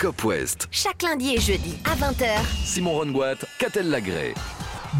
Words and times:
Cop 0.00 0.24
West. 0.24 0.66
Chaque 0.70 1.02
lundi 1.02 1.34
et 1.34 1.40
jeudi 1.40 1.74
à 1.84 1.94
20h. 1.94 2.26
Simon 2.64 2.92
Rongoat, 2.92 3.36
Catel 3.58 3.90
Lagré. 3.90 4.32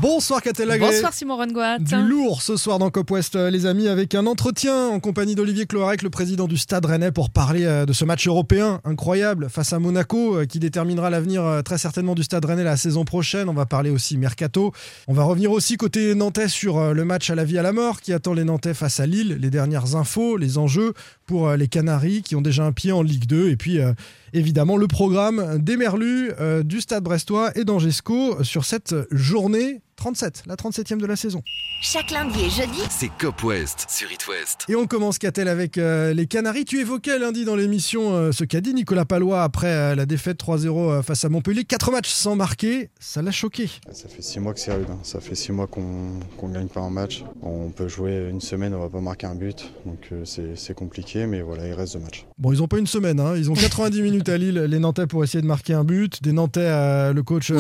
Bonsoir 0.01 0.41
Catel 0.41 0.69
Lagré. 0.69 0.93
Bonsoir 0.93 1.13
Simon 1.13 1.37
Rongoat. 1.37 1.79
Du 1.81 1.97
lourd 1.97 2.43
ce 2.43 2.57
soir 2.57 2.79
dans 2.79 2.91
Cop 2.91 3.11
West, 3.11 3.35
euh, 3.35 3.51
les 3.51 3.67
amis, 3.67 3.89
avec 3.89 4.15
un 4.15 4.27
entretien 4.27 4.89
en 4.89 5.01
compagnie 5.01 5.35
d'Olivier 5.35 5.67
Cloarec, 5.67 6.03
le 6.03 6.11
président 6.11 6.47
du 6.47 6.57
Stade 6.57 6.87
Rennais, 6.87 7.11
pour 7.11 7.29
parler 7.29 7.65
euh, 7.65 7.87
de 7.87 7.93
ce 7.93 8.05
match 8.05 8.27
européen 8.29 8.81
incroyable 8.85 9.49
face 9.51 9.73
à 9.73 9.81
Monaco, 9.81 10.37
euh, 10.37 10.45
qui 10.47 10.61
déterminera 10.61 11.11
l'avenir 11.11 11.63
très 11.65 11.77
certainement 11.77 12.15
du 12.15 12.23
Stade 12.23 12.45
Rennais 12.45 12.63
la 12.63 12.77
saison 12.77 13.05
prochaine. 13.05 13.49
On 13.49 13.53
va 13.53 13.67
parler 13.67 13.91
aussi 13.91 14.17
mercato. 14.17 14.73
On 15.09 15.13
va 15.13 15.25
revenir 15.25 15.51
aussi 15.51 15.77
côté 15.77 16.15
nantais 16.15 16.49
sur 16.49 16.95
le 16.95 17.05
match 17.05 17.29
à 17.31 17.35
la 17.35 17.45
vie 17.45 17.59
à 17.59 17.63
la 17.63 17.73
mort 17.73 18.01
qui 18.01 18.13
attend 18.13 18.33
les 18.33 18.45
Nantais 18.45 18.75
face 18.75 19.01
à 19.01 19.07
Lille, 19.07 19.39
les 19.41 19.51
dernières 19.51 19.97
infos, 19.97 20.37
les 20.37 20.57
enjeux 20.57 20.95
pour 21.31 21.47
euh, 21.47 21.57
les 21.57 21.69
Canaries 21.69 22.23
qui 22.23 22.35
ont 22.35 22.41
déjà 22.41 22.65
un 22.65 22.73
pied 22.73 22.91
en 22.91 23.03
Ligue 23.03 23.27
2, 23.27 23.51
et 23.51 23.57
puis 23.57 23.79
euh, 23.79 23.93
évidemment 24.33 24.77
le 24.77 24.89
programme 24.89 25.61
des 25.61 25.77
Merlus, 25.77 26.33
euh, 26.41 26.65
du 26.65 26.81
Stade 26.81 27.05
Brestois 27.05 27.57
et 27.57 27.63
d'Angesco 27.63 28.43
sur 28.43 28.65
cette 28.65 28.97
journée 29.13 29.81
37, 30.05 30.45
la 30.47 30.57
37e 30.57 30.97
de 30.99 31.05
la 31.05 31.15
saison. 31.15 31.43
Chaque 31.83 32.11
lundi 32.11 32.41
et 32.41 32.49
jeudi. 32.49 32.81
C'est 32.89 33.11
Cop 33.19 33.45
West 33.45 33.85
sur 33.91 34.11
It 34.11 34.27
West. 34.29 34.65
Et 34.71 34.75
on 34.75 34.87
commence, 34.87 35.19
Catel, 35.19 35.47
avec 35.47 35.77
euh, 35.77 36.15
les 36.15 36.27
Canaries. 36.27 36.65
Tu 36.65 36.81
évoquais 36.81 37.19
lundi 37.19 37.45
dans 37.45 37.55
l'émission 37.55 38.15
euh, 38.15 38.33
ce 38.33 38.45
qu'a 38.45 38.63
dit 38.63 38.73
Nicolas 38.73 39.05
Palois 39.05 39.43
après 39.43 39.67
euh, 39.69 39.95
la 39.95 40.07
défaite 40.07 40.43
3-0 40.43 40.67
euh, 40.91 41.03
face 41.03 41.27
à 41.27 41.29
Montpellier. 41.29 41.65
Quatre 41.65 41.91
matchs 41.91 42.09
sans 42.09 42.35
marquer, 42.35 42.89
ça 42.99 43.21
l'a 43.21 43.31
choqué. 43.31 43.69
Ça 43.93 44.09
fait 44.09 44.23
six 44.23 44.41
mois 44.41 44.55
que 44.55 44.61
c'est 44.61 44.73
rude. 44.73 44.87
hein. 44.91 44.99
Ça 45.03 45.21
fait 45.21 45.35
six 45.35 45.53
mois 45.53 45.67
qu'on 45.67 46.19
qu'on 46.39 46.49
gagne 46.49 46.69
pas 46.69 46.81
un 46.81 46.91
match. 46.91 47.23
On 47.43 47.69
peut 47.69 47.89
jouer 47.89 48.29
une 48.31 48.41
semaine, 48.41 48.73
on 48.75 48.81
va 48.81 48.89
pas 48.89 49.01
marquer 49.03 49.27
un 49.27 49.35
but. 49.35 49.71
Donc 49.85 50.09
euh, 50.13 50.25
c'est 50.25 50.75
compliqué, 50.75 51.27
mais 51.27 51.43
voilà, 51.43 51.67
il 51.67 51.75
reste 51.75 51.93
deux 51.95 52.01
matchs. 52.03 52.25
Bon, 52.39 52.53
ils 52.53 52.63
ont 52.63 52.69
pas 52.69 52.79
une 52.79 52.87
semaine, 52.87 53.21
hein. 53.21 53.35
ils 53.37 53.51
ont 53.51 53.55
90 53.55 54.01
minutes 54.03 54.31
à 54.31 54.39
Lille, 54.39 54.61
les 54.67 54.79
Nantais, 54.79 55.07
pour 55.07 55.23
essayer 55.25 55.43
de 55.43 55.47
marquer 55.47 55.75
un 55.75 55.85
but. 55.85 56.23
Des 56.23 56.33
Nantais, 56.33 56.61
euh, 56.63 57.13
le 57.13 57.23
coach. 57.23 57.53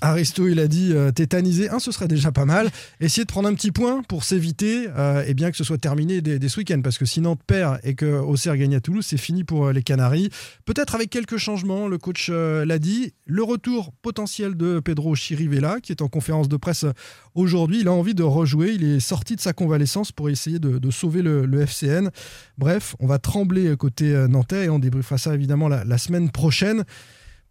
Aristo, 0.00 0.48
il 0.48 0.60
a 0.60 0.66
dit 0.66 0.92
euh, 0.94 1.10
tétanisé. 1.12 1.68
Un, 1.74 1.80
ce 1.80 1.90
serait 1.90 2.06
déjà 2.06 2.30
pas 2.30 2.44
mal. 2.44 2.70
Essayer 3.00 3.24
de 3.24 3.28
prendre 3.28 3.48
un 3.48 3.54
petit 3.54 3.72
point 3.72 4.02
pour 4.04 4.22
s'éviter, 4.22 4.86
euh, 4.96 5.24
et 5.26 5.34
bien 5.34 5.50
que 5.50 5.56
ce 5.56 5.64
soit 5.64 5.78
terminé 5.78 6.20
dès, 6.20 6.48
ce 6.48 6.60
week-end, 6.60 6.80
parce 6.82 6.98
que 6.98 7.04
si 7.04 7.20
Nantes 7.20 7.40
perd 7.44 7.80
et 7.82 7.96
que 7.96 8.06
Auxerre 8.06 8.56
gagne 8.56 8.76
à 8.76 8.80
Toulouse, 8.80 9.04
c'est 9.04 9.16
fini 9.16 9.42
pour 9.42 9.66
euh, 9.66 9.72
les 9.72 9.82
Canaries. 9.82 10.30
Peut-être 10.66 10.94
avec 10.94 11.10
quelques 11.10 11.36
changements, 11.36 11.88
le 11.88 11.98
coach 11.98 12.28
euh, 12.30 12.64
l'a 12.64 12.78
dit. 12.78 13.12
Le 13.26 13.42
retour 13.42 13.92
potentiel 14.02 14.56
de 14.56 14.78
Pedro 14.78 15.16
Chirivella, 15.16 15.80
qui 15.80 15.90
est 15.90 16.02
en 16.02 16.08
conférence 16.08 16.48
de 16.48 16.56
presse 16.56 16.86
aujourd'hui. 17.34 17.80
Il 17.80 17.88
a 17.88 17.92
envie 17.92 18.14
de 18.14 18.22
rejouer. 18.22 18.72
Il 18.74 18.84
est 18.84 19.00
sorti 19.00 19.34
de 19.34 19.40
sa 19.40 19.52
convalescence 19.52 20.12
pour 20.12 20.30
essayer 20.30 20.60
de, 20.60 20.90
sauver 20.90 21.22
le, 21.22 21.60
FCN. 21.60 22.10
Bref, 22.56 22.94
on 23.00 23.06
va 23.06 23.18
trembler 23.18 23.76
côté 23.76 24.12
nantais 24.28 24.66
et 24.66 24.68
on 24.68 24.78
débriefera 24.78 25.18
ça 25.18 25.34
évidemment 25.34 25.68
la 25.68 25.98
semaine 25.98 26.30
prochaine 26.30 26.84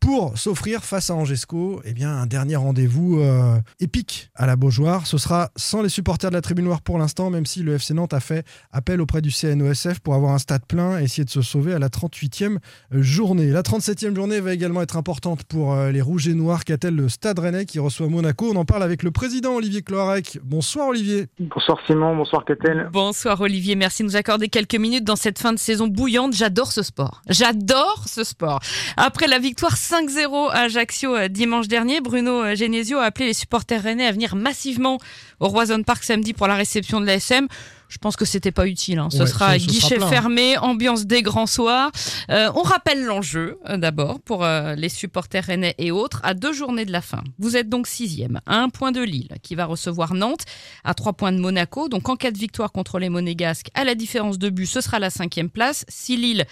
pour 0.03 0.37
s'offrir 0.37 0.83
face 0.83 1.09
à 1.09 1.15
Angesco 1.15 1.81
eh 1.85 1.93
bien, 1.93 2.11
un 2.11 2.25
dernier 2.25 2.57
rendez-vous 2.57 3.21
euh, 3.21 3.57
épique 3.79 4.29
à 4.35 4.45
la 4.45 4.57
Beaujoire. 4.57 5.07
Ce 5.07 5.17
sera 5.17 5.49
sans 5.55 5.81
les 5.81 5.87
supporters 5.87 6.29
de 6.29 6.35
la 6.35 6.41
Tribune 6.41 6.65
Noire 6.65 6.81
pour 6.81 6.97
l'instant, 6.97 7.29
même 7.29 7.45
si 7.45 7.63
le 7.63 7.75
FC 7.75 7.93
Nantes 7.93 8.13
a 8.13 8.19
fait 8.19 8.45
appel 8.73 8.99
auprès 8.99 9.21
du 9.21 9.31
CNOSF 9.31 10.01
pour 10.01 10.13
avoir 10.13 10.33
un 10.33 10.39
stade 10.39 10.65
plein 10.65 10.99
et 10.99 11.03
essayer 11.03 11.23
de 11.23 11.29
se 11.29 11.41
sauver 11.41 11.73
à 11.73 11.79
la 11.79 11.87
38e 11.87 12.57
journée. 12.91 13.47
La 13.47 13.61
37e 13.61 14.13
journée 14.13 14.41
va 14.41 14.53
également 14.53 14.81
être 14.81 14.97
importante 14.97 15.45
pour 15.45 15.73
euh, 15.73 15.89
les 15.89 16.01
Rouges 16.01 16.27
et 16.27 16.33
Noirs, 16.33 16.65
qu'a-t-elle 16.65 16.95
le 16.95 17.07
Stade 17.07 17.39
Rennais 17.39 17.65
qui 17.65 17.79
reçoit 17.79 18.09
Monaco. 18.09 18.51
On 18.53 18.57
en 18.57 18.65
parle 18.65 18.83
avec 18.83 19.03
le 19.03 19.11
président 19.11 19.55
Olivier 19.55 19.83
Cloarec. 19.83 20.37
Bonsoir 20.43 20.89
Olivier. 20.89 21.27
Bonsoir 21.39 21.77
Simon, 21.87 22.17
bonsoir 22.17 22.43
Catel. 22.43 22.89
Bonsoir 22.91 23.39
Olivier, 23.39 23.75
merci 23.75 24.03
de 24.03 24.09
nous 24.09 24.17
accorder 24.17 24.49
quelques 24.49 24.75
minutes 24.75 25.05
dans 25.05 25.15
cette 25.15 25.39
fin 25.39 25.53
de 25.53 25.59
saison 25.59 25.87
bouillante. 25.87 26.33
J'adore 26.33 26.73
ce 26.73 26.83
sport. 26.83 27.21
J'adore 27.29 28.03
ce 28.05 28.25
sport. 28.25 28.59
Après 28.97 29.27
la 29.27 29.39
victoire 29.39 29.77
5-0 29.93 30.49
à 30.49 30.61
Ajaccio 30.61 31.15
euh, 31.15 31.27
dimanche 31.27 31.67
dernier, 31.67 32.01
Bruno 32.01 32.41
euh, 32.41 32.55
Genesio 32.55 32.97
a 32.97 33.03
appelé 33.03 33.27
les 33.27 33.35
supporters 33.35 33.83
rennais 33.83 34.07
à 34.07 34.11
venir 34.11 34.35
massivement 34.35 34.97
au 35.39 35.47
Roison 35.49 35.83
Park 35.83 36.03
samedi 36.03 36.33
pour 36.33 36.47
la 36.47 36.55
réception 36.55 36.99
de 36.99 37.05
l'ASM. 37.05 37.47
Je 37.93 37.99
pense 37.99 38.15
que 38.15 38.25
c'était 38.25 38.51
pas 38.51 38.65
utile. 38.65 38.97
hein. 38.97 39.09
Ce 39.11 39.19
Ouais, 39.19 39.27
sera 39.27 39.53
ce- 39.53 39.59
ce 39.59 39.65
sera 39.67 39.73
guichet 39.81 39.95
plein. 39.97 40.07
fermé, 40.09 40.57
ambiance 40.57 41.05
des 41.05 41.21
grands 41.21 41.45
soirs. 41.45 41.91
Euh, 42.31 42.49
on 42.55 42.63
rappelle 42.63 43.03
l'enjeu 43.03 43.59
euh, 43.69 43.77
d'abord 43.77 44.19
pour 44.19 44.43
euh, 44.43 44.73
les 44.73 44.89
supporters 44.89 45.43
rennais 45.45 45.75
et 45.77 45.91
autres 45.91 46.19
à 46.23 46.33
deux 46.33 46.53
journées 46.53 46.85
de 46.85 46.91
la 46.91 47.01
fin. 47.01 47.23
Vous 47.37 47.55
êtes 47.55 47.69
donc 47.69 47.85
sixième, 47.85 48.41
à 48.47 48.57
un 48.57 48.69
point 48.69 48.91
de 48.91 49.01
Lille 49.01 49.29
qui 49.43 49.53
va 49.53 49.65
recevoir 49.65 50.15
Nantes, 50.15 50.41
à 50.83 50.95
trois 50.95 51.13
points 51.13 51.31
de 51.31 51.37
Monaco. 51.37 51.87
Donc 51.87 52.09
en 52.09 52.15
cas 52.15 52.31
de 52.31 52.37
victoire 52.39 52.71
contre 52.71 52.97
les 52.97 53.09
Monégasques, 53.09 53.67
à 53.75 53.83
la 53.83 53.93
différence 53.93 54.39
de 54.39 54.49
but, 54.49 54.65
ce 54.65 54.81
sera 54.81 54.97
la 54.97 55.11
cinquième 55.11 55.51
place. 55.51 55.85
Si 55.87 56.17
Lille 56.17 56.45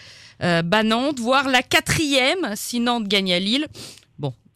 euh, 0.44 0.62
bat 0.62 0.84
Nantes, 0.84 1.20
voire 1.20 1.50
la 1.50 1.64
quatrième 1.64 2.54
si 2.56 2.80
Nantes 2.80 3.08
gagne 3.08 3.34
à 3.34 3.40
Lille. 3.40 3.66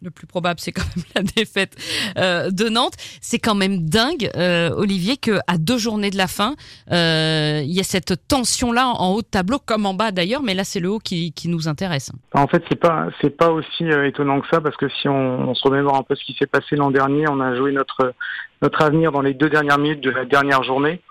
Le 0.02 0.12
plus 0.12 0.28
probable, 0.28 0.60
c'est 0.60 0.72
quand 0.72 0.84
même 0.96 1.06
la 1.16 1.22
défaite 1.24 1.76
euh, 2.18 2.52
de 2.52 2.70
Nantes. 2.70 2.96
C'est 3.22 3.40
quand 3.40 3.56
même 3.56 3.90
dingue, 3.90 4.30
euh, 4.36 4.70
Olivier, 4.72 5.18
que 5.18 5.40
à 5.48 5.58
deux 5.58 5.78
journées 5.78 6.10
de 6.10 6.18
la 6.18 6.28
fin, 6.28 6.56
euh, 6.92 7.62
il 7.64 7.72
y 7.72 7.80
a 7.80 7.84
cette 7.84 8.28
tension-là 8.28 8.90
en 8.90 9.14
haut 9.14 9.22
de 9.22 9.28
tableau, 9.28 9.58
comme 9.58 9.86
en 9.86 9.94
bas 9.94 10.12
d'ailleurs, 10.12 10.44
mais 10.44 10.54
là 10.54 10.64
c'est 10.64 10.80
le 10.80 10.90
haut 10.90 11.00
qui, 11.00 11.34
nous 11.46 11.68
intéresse. 11.68 12.12
En 12.34 12.48
fait, 12.48 12.64
c'est 12.70 12.80
pas 12.80 13.08
c'est 13.22 13.36
pas 13.36 13.52
aussi 13.52 13.86
étonnant 14.06 14.42
que 14.42 14.48
ça 14.52 14.60
parce 14.60 14.76
que 14.78 14.90
si 14.90 15.08
on, 15.08 15.50
on 15.50 15.54
se 15.54 15.64
remémore 15.68 15.96
un 15.96 16.04
peu 16.04 16.16
ce 16.16 16.24
qui 16.26 16.34
s'est 16.34 16.48
passé 16.48 16.76
l'an 16.76 16.90
dernier, 16.90 17.26
on 17.30 17.40
a 17.40 17.56
joué 17.56 17.72
notre 17.72 18.14
notre 18.62 18.82
avenir 18.82 19.12
dans 19.12 19.22
les 19.22 19.34
deux 19.34 19.50
dernières 19.50 19.78
minutes 19.78 20.02
de 20.02 20.10
la 20.10 20.26
dernière 20.26 20.64
journée. 20.64 21.02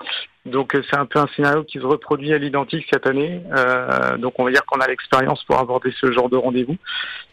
Donc 0.46 0.74
euh, 0.74 0.82
c'est 0.90 0.98
un 0.98 1.06
peu 1.06 1.18
un 1.18 1.26
scénario 1.34 1.64
qui 1.64 1.78
se 1.78 1.84
reproduit 1.86 2.32
à 2.34 2.38
l'identique 2.38 2.86
cette 2.92 3.06
année. 3.06 3.40
Euh, 3.56 4.16
donc 4.18 4.34
on 4.38 4.44
va 4.44 4.50
dire 4.50 4.64
qu'on 4.66 4.80
a 4.80 4.86
l'expérience 4.86 5.42
pour 5.44 5.58
aborder 5.58 5.92
ce 6.00 6.12
genre 6.12 6.28
de 6.28 6.36
rendez-vous. 6.36 6.76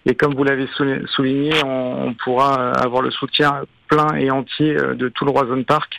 Et 0.05 0.15
comme 0.15 0.33
vous 0.33 0.43
l'avez 0.43 0.67
sou- 0.75 1.07
souligné, 1.07 1.51
on, 1.65 2.07
on 2.07 2.13
pourra 2.13 2.59
euh, 2.59 2.73
avoir 2.73 3.01
le 3.01 3.11
soutien 3.11 3.63
plein 3.89 4.15
et 4.15 4.31
entier 4.31 4.73
de 4.73 5.09
tout 5.09 5.25
le 5.25 5.31
Roison 5.31 5.61
Park 5.63 5.91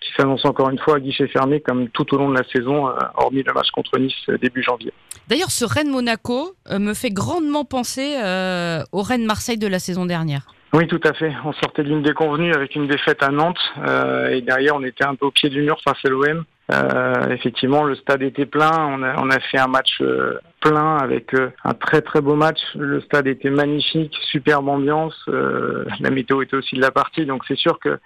qui 0.00 0.10
s'annonce 0.16 0.44
encore 0.44 0.68
une 0.70 0.78
fois 0.78 0.96
à 0.96 1.00
guichet 1.00 1.26
fermé 1.28 1.60
comme 1.60 1.88
tout 1.88 2.14
au 2.14 2.18
long 2.18 2.28
de 2.30 2.36
la 2.36 2.44
saison, 2.48 2.88
hormis 3.16 3.42
le 3.42 3.52
match 3.54 3.70
contre 3.70 3.98
Nice 3.98 4.14
début 4.40 4.62
janvier. 4.62 4.92
D'ailleurs, 5.28 5.50
ce 5.50 5.64
Rennes-Monaco 5.64 6.54
me 6.70 6.92
fait 6.92 7.08
grandement 7.10 7.64
penser 7.64 8.16
euh, 8.22 8.80
au 8.92 9.00
Rennes-Marseille 9.02 9.56
de 9.56 9.66
la 9.66 9.78
saison 9.78 10.04
dernière. 10.04 10.46
Oui, 10.74 10.86
tout 10.88 11.00
à 11.04 11.12
fait. 11.14 11.32
On 11.44 11.52
sortait 11.54 11.84
d'une 11.84 12.02
déconvenue 12.02 12.52
avec 12.52 12.74
une 12.74 12.86
défaite 12.86 13.22
à 13.22 13.28
Nantes 13.28 13.60
euh, 13.78 14.28
et 14.28 14.40
derrière 14.42 14.74
on 14.76 14.82
était 14.84 15.04
un 15.04 15.14
peu 15.14 15.26
au 15.26 15.30
pied 15.30 15.48
du 15.48 15.62
mur 15.62 15.78
face 15.82 15.98
à 16.04 16.08
l'OM. 16.08 16.44
Euh, 16.72 17.28
effectivement, 17.28 17.84
le 17.84 17.94
stade 17.94 18.22
était 18.22 18.46
plein. 18.46 18.72
On 19.18 19.30
a, 19.30 19.40
fait 19.40 19.58
un 19.58 19.66
match 19.66 19.98
euh, 20.00 20.38
plein 20.60 20.96
avec 20.96 21.34
euh, 21.34 21.50
un 21.62 21.74
très 21.74 22.00
très 22.00 22.20
beau 22.20 22.36
match. 22.36 22.60
Le 22.74 23.00
stade 23.02 23.26
était 23.26 23.50
magnifique, 23.50 24.16
superbe 24.30 24.68
ambiance. 24.68 25.14
La 25.26 26.10
météo 26.10 26.42
était 26.42 26.56
aussi 26.56 26.76
de 26.76 26.80
la 26.80 26.90
partie, 26.90 27.26
donc 27.26 27.42
c'est 27.46 27.58
sûr 27.58 27.78
que 27.78 27.98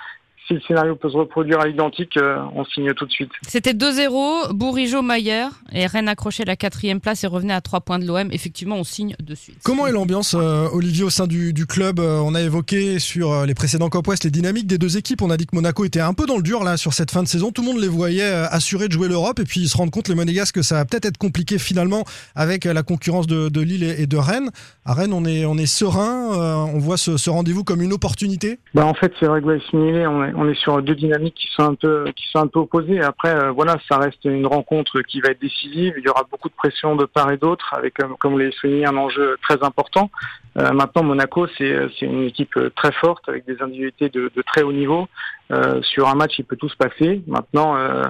si 0.48 0.54
le 0.54 0.60
scénario 0.66 0.96
peut 0.96 1.10
se 1.10 1.16
reproduire 1.16 1.60
à 1.60 1.66
l'identique, 1.68 2.16
euh, 2.16 2.38
on 2.54 2.64
signe 2.64 2.92
tout 2.94 3.04
de 3.06 3.10
suite. 3.12 3.30
C'était 3.46 3.74
2-0, 3.74 4.52
Bourigeau, 4.54 5.02
Mayer, 5.02 5.46
et 5.72 5.86
Rennes 5.86 6.08
accrochait 6.08 6.44
la 6.46 6.56
quatrième 6.56 7.00
place 7.00 7.22
et 7.22 7.26
revenait 7.26 7.52
à 7.52 7.60
trois 7.60 7.80
points 7.80 7.98
de 7.98 8.06
l'OM. 8.06 8.28
Effectivement, 8.32 8.76
on 8.76 8.84
signe 8.84 9.14
de 9.20 9.34
suite. 9.34 9.58
Comment 9.62 9.86
est 9.86 9.92
l'ambiance, 9.92 10.34
euh, 10.38 10.66
Olivier, 10.72 11.04
au 11.04 11.10
sein 11.10 11.26
du, 11.26 11.52
du 11.52 11.66
club 11.66 12.00
Euh, 12.00 12.18
On 12.24 12.34
a 12.34 12.40
évoqué 12.40 12.98
sur 12.98 13.44
les 13.46 13.54
précédents 13.54 13.88
Cop 13.90 14.08
West 14.08 14.24
les 14.24 14.30
dynamiques 14.30 14.66
des 14.66 14.78
deux 14.78 14.96
équipes. 14.96 15.22
On 15.22 15.30
a 15.30 15.36
dit 15.36 15.46
que 15.46 15.54
Monaco 15.54 15.84
était 15.84 16.00
un 16.00 16.14
peu 16.14 16.26
dans 16.26 16.36
le 16.36 16.42
dur 16.42 16.64
là 16.64 16.76
sur 16.76 16.92
cette 16.94 17.10
fin 17.10 17.22
de 17.22 17.28
saison. 17.28 17.52
Tout 17.52 17.62
le 17.62 17.68
monde 17.68 17.80
les 17.80 17.88
voyait 17.88 18.22
assurés 18.50 18.88
de 18.88 18.92
jouer 18.92 19.08
l'Europe 19.08 19.38
et 19.40 19.44
puis 19.44 19.60
ils 19.60 19.68
se 19.68 19.76
rendent 19.76 19.90
compte, 19.90 20.08
les 20.08 20.14
Monégasques, 20.14 20.54
que 20.56 20.62
ça 20.62 20.76
va 20.76 20.84
peut-être 20.86 21.04
être 21.04 21.18
compliqué 21.18 21.58
finalement 21.58 22.04
avec 22.34 22.64
la 22.64 22.82
concurrence 22.82 23.26
de, 23.26 23.48
de 23.50 23.60
Lille 23.60 23.84
et, 23.84 24.06
de 24.06 24.16
Rennes. 24.16 24.50
À 24.86 24.94
Rennes, 24.94 25.12
on 25.12 25.24
est, 25.24 25.44
on 25.44 25.58
est 25.58 25.66
serein. 25.66 26.32
euh, 26.38 26.54
on 26.74 26.78
voit 26.78 26.96
ce, 26.96 27.16
ce 27.16 27.28
rendez-vous 27.30 27.64
comme 27.64 27.82
une 27.82 27.92
opportunité? 27.92 28.58
Bah 28.74 28.86
en 28.86 28.94
fait 28.94 29.12
c'est 29.20 29.26
vrai 29.26 29.40
que 29.40 29.46
ouais, 29.46 29.60
on 30.06 30.24
est, 30.24 30.32
on 30.38 30.48
est 30.48 30.54
sur 30.54 30.80
deux 30.82 30.94
dynamiques 30.94 31.34
qui 31.34 31.48
sont 31.48 31.64
un 31.64 31.74
peu 31.74 32.04
qui 32.14 32.24
sont 32.30 32.38
un 32.38 32.46
peu 32.46 32.60
opposées. 32.60 33.00
Après 33.02 33.34
euh, 33.34 33.50
voilà, 33.50 33.76
ça 33.88 33.98
reste 33.98 34.24
une 34.24 34.46
rencontre 34.46 35.00
qui 35.02 35.20
va 35.20 35.30
être 35.30 35.40
décisive. 35.40 35.94
Il 35.98 36.04
y 36.04 36.08
aura 36.08 36.24
beaucoup 36.30 36.48
de 36.48 36.54
pression 36.54 36.94
de 36.94 37.04
part 37.06 37.30
et 37.32 37.36
d'autre, 37.36 37.74
avec 37.74 38.00
euh, 38.00 38.06
comme 38.20 38.32
vous 38.32 38.38
l'avez 38.38 38.52
souligné 38.52 38.86
un 38.86 38.96
enjeu 38.96 39.36
très 39.42 39.62
important. 39.62 40.10
Euh, 40.56 40.72
maintenant 40.72 41.02
Monaco 41.02 41.48
c'est 41.58 41.76
c'est 41.98 42.06
une 42.06 42.22
équipe 42.22 42.56
euh, 42.56 42.70
très 42.76 42.92
forte 42.92 43.28
avec 43.28 43.46
des 43.46 43.60
individualités 43.60 44.10
de, 44.10 44.30
de 44.34 44.42
très 44.42 44.62
haut 44.62 44.72
niveau. 44.72 45.08
Euh, 45.50 45.82
sur 45.82 46.08
un 46.08 46.14
match 46.14 46.38
il 46.38 46.44
peut 46.44 46.56
tout 46.56 46.68
se 46.68 46.76
passer. 46.76 47.22
Maintenant 47.26 47.76
euh, 47.76 48.04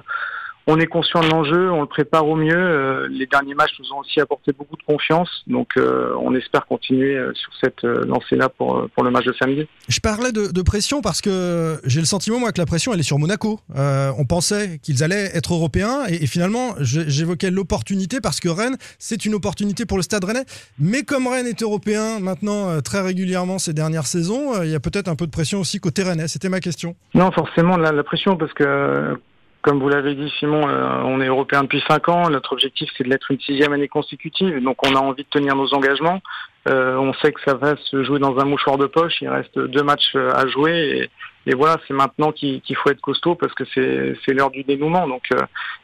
on 0.71 0.79
est 0.79 0.87
conscient 0.87 1.21
de 1.21 1.29
l'enjeu, 1.29 1.71
on 1.73 1.81
le 1.81 1.87
prépare 1.87 2.29
au 2.29 2.37
mieux. 2.37 2.55
Euh, 2.55 3.09
les 3.11 3.27
derniers 3.27 3.55
matchs 3.55 3.73
nous 3.81 3.91
ont 3.95 4.01
aussi 4.01 4.21
apporté 4.21 4.53
beaucoup 4.53 4.77
de 4.77 4.83
confiance, 4.83 5.43
donc 5.47 5.69
euh, 5.79 6.13
on 6.21 6.35
espère 6.35 6.67
continuer 6.67 7.17
euh, 7.17 7.33
sur 7.35 7.51
cette 7.63 7.83
lancée-là 7.83 8.51
pour, 8.51 8.87
pour 8.95 9.03
le 9.03 9.11
match 9.11 9.25
de 9.25 9.33
samedi. 9.33 9.67
Je 9.89 10.01
parlais 10.01 10.31
de, 10.31 10.53
de 10.53 10.63
pression 10.63 11.01
parce 11.01 11.23
que 11.23 11.81
j'ai 11.85 12.01
le 12.01 12.07
sentiment, 12.07 12.39
moi, 12.39 12.53
que 12.53 12.61
la 12.61 12.67
pression, 12.67 12.93
elle 12.93 13.01
est 13.01 13.03
sur 13.03 13.19
Monaco. 13.19 13.61
Euh, 13.77 14.13
on 14.19 14.27
pensait 14.27 14.79
qu'ils 14.83 15.03
allaient 15.03 15.31
être 15.35 15.55
européens 15.55 16.05
et, 16.07 16.23
et 16.23 16.27
finalement, 16.27 16.75
j'évoquais 16.81 17.51
l'opportunité 17.51 18.21
parce 18.21 18.39
que 18.39 18.51
Rennes, 18.51 18.77
c'est 18.99 19.25
une 19.25 19.35
opportunité 19.35 19.87
pour 19.87 19.97
le 19.97 20.03
stade 20.03 20.25
rennais. 20.25 20.45
Mais 20.79 21.03
comme 21.03 21.29
Rennes 21.29 21.47
est 21.47 21.63
européen 21.63 22.21
maintenant 22.21 22.83
très 22.83 23.01
régulièrement 23.01 23.59
ces 23.59 23.73
dernières 23.73 24.07
saisons, 24.07 24.63
il 24.63 24.71
y 24.71 24.75
a 24.75 24.81
peut-être 24.81 25.09
un 25.09 25.17
peu 25.17 25.25
de 25.25 25.31
pression 25.31 25.61
aussi 25.61 25.81
côté 25.81 26.03
rennais. 26.03 26.29
C'était 26.29 26.51
ma 26.51 26.61
question. 26.61 26.95
Non, 27.15 27.33
forcément, 27.33 27.79
la, 27.79 27.91
la 27.91 28.05
pression, 28.05 28.37
parce 28.37 28.53
que 28.53 29.17
comme 29.63 29.81
vous 29.81 29.89
l'avez 29.89 30.15
dit, 30.15 30.33
Simon, 30.39 30.69
euh, 30.69 31.03
on 31.05 31.21
est 31.21 31.27
européen 31.27 31.63
depuis 31.63 31.83
cinq 31.89 32.09
ans. 32.09 32.31
Notre 32.31 32.53
objectif, 32.53 32.89
c'est 32.97 33.05
de 33.05 33.09
l'être 33.09 33.31
une 33.31 33.41
sixième 33.41 33.73
année 33.73 33.89
consécutive. 33.89 34.63
Donc, 34.63 34.77
on 34.87 34.95
a 34.95 35.01
envie 35.01 35.25
de 35.25 35.29
tenir 35.29 35.57
nos 35.57 35.75
engagements. 35.75 36.21
Euh, 36.69 36.97
on 36.97 37.13
sait 37.15 37.33
que 37.33 37.41
ça 37.45 37.55
va 37.55 37.75
se 37.77 38.05
jouer 38.05 38.21
dans 38.21 38.39
un 38.39 38.45
mouchoir 38.45 38.79
de 38.79 38.87
poche. 38.87 39.21
Il 39.21 39.29
reste 39.29 39.59
deux 39.59 39.83
matchs 39.83 40.15
euh, 40.15 40.31
à 40.33 40.47
jouer. 40.47 41.11
Et, 41.47 41.55
voilà, 41.55 41.77
c'est 41.89 41.95
maintenant 41.95 42.31
qu'il 42.31 42.63
faut 42.77 42.91
être 42.91 43.01
costaud 43.01 43.35
parce 43.35 43.55
que 43.55 43.65
c'est 43.75 44.33
l'heure 44.35 44.51
du 44.51 44.65
dénouement. 44.65 45.09
Donc, 45.09 45.23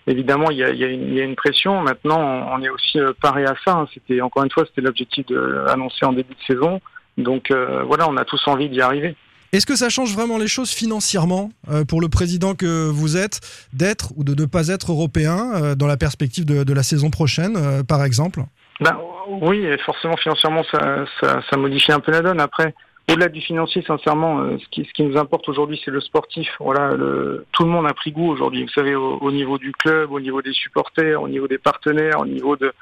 évidemment, 0.06 0.50
il 0.50 0.58
y, 0.58 0.62
a, 0.62 0.68
une, 0.68 1.36
pression. 1.36 1.80
Maintenant, 1.80 2.20
on 2.52 2.62
est 2.62 2.68
aussi 2.68 2.98
paré 3.22 3.46
à 3.46 3.54
ça. 3.64 3.72
Hein. 3.72 3.88
C'était 3.94 4.20
Encore 4.20 4.44
une 4.44 4.50
fois, 4.50 4.64
c'était 4.66 4.82
l'objectif 4.82 5.24
annoncé 5.68 6.04
en 6.04 6.12
début 6.12 6.34
de 6.34 6.54
saison. 6.54 6.82
Donc, 7.16 7.50
voilà, 7.50 8.06
on 8.10 8.16
a 8.18 8.26
tous 8.26 8.46
envie 8.46 8.68
d'y 8.68 8.82
arriver. 8.82 9.16
Est-ce 9.54 9.66
que 9.66 9.76
ça 9.76 9.88
change 9.88 10.12
vraiment 10.12 10.36
les 10.36 10.48
choses 10.48 10.72
financièrement 10.72 11.50
euh, 11.70 11.84
pour 11.84 12.00
le 12.00 12.08
président 12.08 12.56
que 12.56 12.88
vous 12.88 13.16
êtes 13.16 13.40
d'être 13.72 14.12
ou 14.16 14.24
de 14.24 14.34
ne 14.34 14.46
pas 14.46 14.66
être 14.66 14.90
européen 14.90 15.52
euh, 15.54 15.74
dans 15.76 15.86
la 15.86 15.96
perspective 15.96 16.44
de, 16.44 16.72
la 16.72 16.82
saison 16.82 17.08
prochaine, 17.08 17.56
euh, 17.56 17.84
par 17.84 18.04
exemple? 18.04 18.40
Ben, 18.80 18.98
Oui, 19.28 19.64
forcément, 19.86 20.16
financièrement, 20.16 20.64
ça, 20.72 21.56
modifie 21.56 21.92
un 21.92 22.00
peu 22.00 22.10
la 22.10 22.20
donne. 22.20 22.40
Après, 22.40 22.74
au-delà 23.10 23.28
du 23.28 23.40
financier, 23.40 23.82
sincèrement, 23.86 24.58
ce 24.58 24.68
qui, 24.70 24.84
ce 24.84 24.92
qui 24.92 25.02
nous 25.02 25.18
importe 25.18 25.48
aujourd'hui, 25.48 25.80
c'est 25.84 25.90
le 25.90 26.00
sportif. 26.00 26.48
Voilà, 26.58 26.90
tout 27.52 27.64
le 27.64 27.68
monde 27.68 27.86
a 27.86 27.92
pris 27.92 28.12
goût 28.12 28.30
aujourd'hui. 28.30 28.62
Vous 28.62 28.70
savez, 28.70 28.94
au, 28.94 29.30
niveau 29.30 29.58
du 29.58 29.72
club, 29.72 30.10
au 30.10 30.20
niveau 30.20 30.40
des 30.40 30.52
supporters, 30.52 31.20
au 31.20 31.28
niveau 31.28 31.46
des 31.46 31.58
partenaires, 31.58 32.20
au 32.20 32.26
niveau 32.26 32.56
de, 32.56 32.72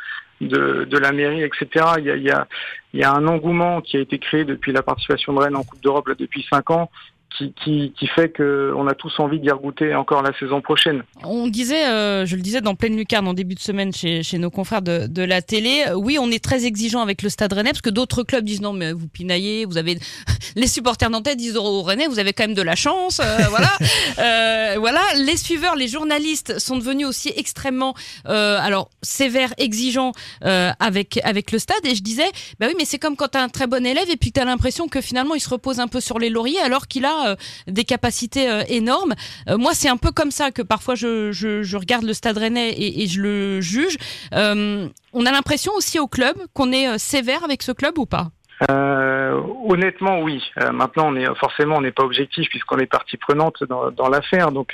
de, 0.41 0.85
de 0.85 0.99
la 0.99 1.13
mairie, 1.13 1.43
etc. 1.43 1.87
Il 1.99 2.05
y, 2.05 2.11
a, 2.11 2.17
il, 2.17 2.23
y 2.23 2.31
a, 2.31 2.47
il 2.95 3.01
y 3.01 3.05
a 3.05 3.13
un 3.13 3.27
engouement 3.27 3.81
qui 3.81 3.97
a 3.97 4.01
été 4.01 4.19
créé 4.19 4.45
depuis 4.45 4.73
la 4.73 4.83
participation 4.83 5.33
de 5.33 5.39
Rennes 5.41 5.57
en 5.57 5.65
Coupe 5.65 5.83
d'Europe 5.83 6.09
depuis 6.17 6.47
cinq 6.49 6.71
ans 6.71 6.89
qui, 7.37 7.53
qui, 7.53 7.93
qui, 7.99 8.07
fait 8.07 8.35
qu'on 8.35 8.87
a 8.87 8.95
tous 8.95 9.19
envie 9.19 9.41
d'y 9.41 9.51
regoûter 9.51 9.95
encore 9.95 10.23
la 10.23 10.37
saison 10.39 10.61
prochaine. 10.61 11.03
On 11.25 11.49
disait, 11.49 11.87
euh, 11.87 12.27
je 12.27 12.37
le 12.37 12.43
disais 12.43 12.61
dans 12.61 12.75
pleine 12.75 12.97
lucarne 12.97 13.27
en 13.29 13.35
début 13.35 13.55
de 13.55 13.61
semaine 13.61 13.93
chez, 13.93 14.23
chez 14.23 14.39
nos 14.39 14.51
confrères 14.51 14.83
de, 14.83 15.07
de, 15.07 15.23
la 15.23 15.43
télé, 15.43 15.85
euh, 15.89 15.95
oui, 15.95 16.19
on 16.21 16.31
est 16.31 16.43
très 16.43 16.65
exigeant 16.65 17.01
avec 17.01 17.23
le 17.23 17.29
Stade 17.29 17.53
Rennais 17.53 17.71
parce 17.71 17.81
que 17.81 17.91
d'autres 17.91 18.23
clubs 18.23 18.45
disent 18.45 18.61
non, 18.61 18.73
mais 18.73 18.93
vous 18.93 19.09
pinaillez, 19.09 19.65
vous 19.65 19.79
avez 19.79 19.99
les 20.57 20.67
supporters 20.67 21.11
nantais 21.11 21.37
disent 21.37 21.57
au 21.57 21.83
Rennais, 21.83 22.07
vous 22.07 22.19
avez 22.19 22.33
quand 22.33 22.45
même 22.45 22.55
de 22.55 22.63
la 22.63 22.75
chance, 22.75 23.21
euh, 23.21 23.37
voilà, 23.51 23.73
euh, 24.19 24.77
voilà. 24.79 25.01
Les 25.17 25.37
suiveurs, 25.37 25.77
les 25.77 25.89
journalistes 25.89 26.59
sont 26.59 26.77
devenus 26.77 27.07
aussi 27.07 27.33
extrêmement, 27.37 27.95
alors 28.25 28.91
sévères, 29.03 29.53
exigeants 29.59 30.13
avec 30.41 31.21
avec 31.25 31.53
le 31.53 31.59
stade. 31.59 31.85
Et 31.85 31.95
je 31.95 32.03
disais, 32.03 32.31
bah 32.59 32.67
oui, 32.69 32.75
mais 32.77 32.85
c'est 32.85 32.99
comme 32.99 33.17
quand 33.17 33.29
t'as 33.29 33.43
un 33.43 33.49
très 33.49 33.67
bon 33.67 33.85
élève 33.85 34.09
et 34.11 34.17
puis 34.17 34.33
t'as 34.33 34.45
l'impression 34.45 34.89
que 34.89 35.01
finalement 35.01 35.35
il 35.35 35.41
se 35.41 35.49
repose 35.49 35.81
un 35.81 35.89
peu 35.89 36.01
sur 36.01 36.19
les 36.19 36.31
lauriers 36.31 36.61
alors 36.61 36.89
qu'il 36.89 37.05
a 37.05 37.22
euh, 37.27 37.35
des 37.67 37.85
capacités 37.85 38.49
euh, 38.49 38.63
énormes. 38.69 39.15
Euh, 39.49 39.59
moi, 39.59 39.73
c'est 39.75 39.89
un 39.89 39.97
peu 39.97 40.11
comme 40.11 40.31
ça 40.31 40.51
que 40.51 40.63
parfois 40.63 40.95
je, 40.95 41.77
regarde 41.77 42.05
le 42.05 42.15
Stade 42.15 42.39
Rennais 42.39 42.75
et 42.77 43.07
je 43.07 43.21
le 43.21 43.61
juge. 43.61 43.97
on 44.33 45.27
a 45.27 45.31
l'impression 45.31 45.73
aussi 45.77 45.99
au 45.99 46.07
club 46.07 46.37
qu'on 46.55 46.73
est 46.73 46.99
sévère 46.99 47.45
avec 47.45 47.63
ce 47.63 47.73
club 47.73 47.99
ou 47.99 48.07
pas? 48.07 48.31
Euh, 48.71 49.41
honnêtement, 49.69 50.21
oui. 50.21 50.43
Euh, 50.61 50.73
maintenant, 50.73 51.09
on 51.09 51.17
est 51.17 51.27
forcément, 51.37 51.77
on 51.77 51.81
n'est 51.81 51.93
pas 51.93 52.05
objectif 52.05 52.49
puisqu'on 52.49 52.79
est 52.79 52.87
partie 52.87 53.17
prenante 53.17 53.65
dans, 53.65 53.91
dans 53.91 54.09
l'affaire. 54.09 54.53
Donc, 54.53 54.73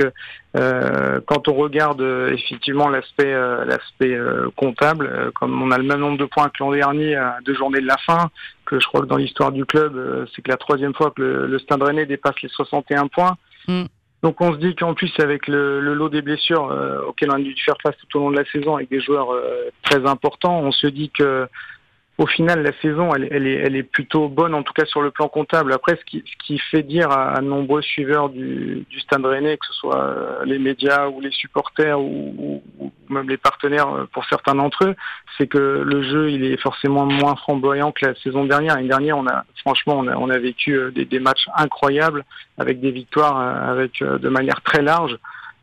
euh, 0.57 1.21
quand 1.27 1.49
on 1.49 1.55
regarde 1.55 2.03
effectivement 2.33 2.89
l'aspect, 2.89 3.33
l'aspect 3.33 4.19
comptable, 4.57 5.31
comme 5.35 5.63
on 5.63 5.71
a 5.71 5.79
le 5.79 5.85
même 5.85 6.01
nombre 6.01 6.19
de 6.19 6.25
points 6.25 6.49
que 6.49 6.63
l'an 6.63 6.73
dernier 6.73 7.17
à 7.17 7.39
deux 7.45 7.55
journées 7.55 7.81
de 7.81 7.87
la 7.87 7.99
fin, 7.99 8.31
que 8.67 8.79
je 8.81 8.87
crois 8.87 9.01
que 9.01 9.07
dans 9.07 9.17
l'histoire 9.17 9.53
du 9.53 9.65
club, 9.65 10.27
c'est 10.35 10.43
que 10.43 10.51
la 10.51 10.57
troisième 10.57 10.95
fois 10.95 11.13
que 11.15 11.23
le, 11.23 11.59
Stade 11.59 11.83
Rennais 11.83 12.07
dépasse 12.07 12.41
les 12.43 12.49
61 12.49 13.09
points. 13.09 13.37
Mm. 13.69 13.85
Donc 14.25 14.41
on 14.41 14.53
se 14.53 14.59
dit 14.59 14.75
qu'en 14.75 14.95
plus 14.95 15.13
avec 15.21 15.47
le, 15.47 15.81
le, 15.81 15.95
lot 15.95 16.09
des 16.09 16.23
blessures 16.23 16.75
auxquelles 17.07 17.31
on 17.31 17.35
a 17.35 17.39
dû 17.39 17.55
faire 17.65 17.77
face 17.81 17.95
tout 17.99 18.19
au 18.19 18.23
long 18.23 18.31
de 18.33 18.37
la 18.37 18.45
saison 18.47 18.75
avec 18.75 18.91
des 18.91 19.01
joueurs 19.01 19.29
très 19.83 20.05
importants, 20.07 20.59
on 20.61 20.73
se 20.73 20.89
dit 20.89 21.11
que 21.11 21.49
au 22.19 22.27
final, 22.27 22.63
la 22.65 22.73
saison, 22.83 23.15
elle, 23.15 23.29
elle, 23.31 23.47
est, 23.47 23.55
elle, 23.55 23.77
est, 23.77 23.85
plutôt 23.85 24.29
bonne, 24.29 24.53
en 24.53 24.65
tout 24.65 24.73
cas 24.73 24.85
sur 24.87 25.03
le 25.03 25.13
plan 25.13 25.29
comptable. 25.29 25.73
Après, 25.73 25.97
ce 25.97 26.05
qui, 26.05 26.25
ce 26.27 26.47
qui 26.47 26.59
fait 26.59 26.83
dire 26.83 27.13
à, 27.13 27.37
à 27.37 27.41
nombreux 27.41 27.81
suiveurs 27.81 28.29
du, 28.29 28.85
du 28.91 28.99
Stade 28.99 29.25
Rennais, 29.25 29.57
que 29.57 29.65
ce 29.67 29.73
soit 29.75 30.03
euh, 30.03 30.45
les 30.45 30.59
médias 30.59 31.07
ou 31.07 31.21
les 31.21 31.31
supporters 31.31 32.01
ou, 32.01 32.61
ou 32.81 32.93
même 33.09 33.29
les 33.29 33.37
partenaires 33.37 33.89
euh, 33.89 34.09
pour 34.13 34.25
certains 34.25 34.57
d'entre 34.57 34.85
eux, 34.85 34.97
c'est 35.39 35.47
que 35.47 35.59
le 35.59 36.03
jeu, 36.03 36.33
il 36.33 36.45
est 36.45 36.61
forcément 36.61 37.07
moins 37.07 37.37
flamboyant 37.37 37.93
que 37.93 38.05
la 38.05 38.17
saison 38.17 38.45
dernière. 38.45 38.75
L'année 38.75 38.89
dernière, 38.89 39.17
on 39.17 39.27
a, 39.29 39.45
franchement, 39.61 39.95
on 39.99 40.09
a, 40.09 40.17
on 40.17 40.29
a 40.29 40.39
vécu 40.39 40.73
euh, 40.77 40.91
des, 40.91 41.05
des, 41.05 41.21
matchs 41.21 41.47
incroyables 41.55 42.25
avec 42.59 42.81
des 42.81 42.91
victoires 42.91 43.39
avec 43.39 44.03
de 44.03 44.29
manière 44.29 44.61
très 44.63 44.83
large. 44.83 45.17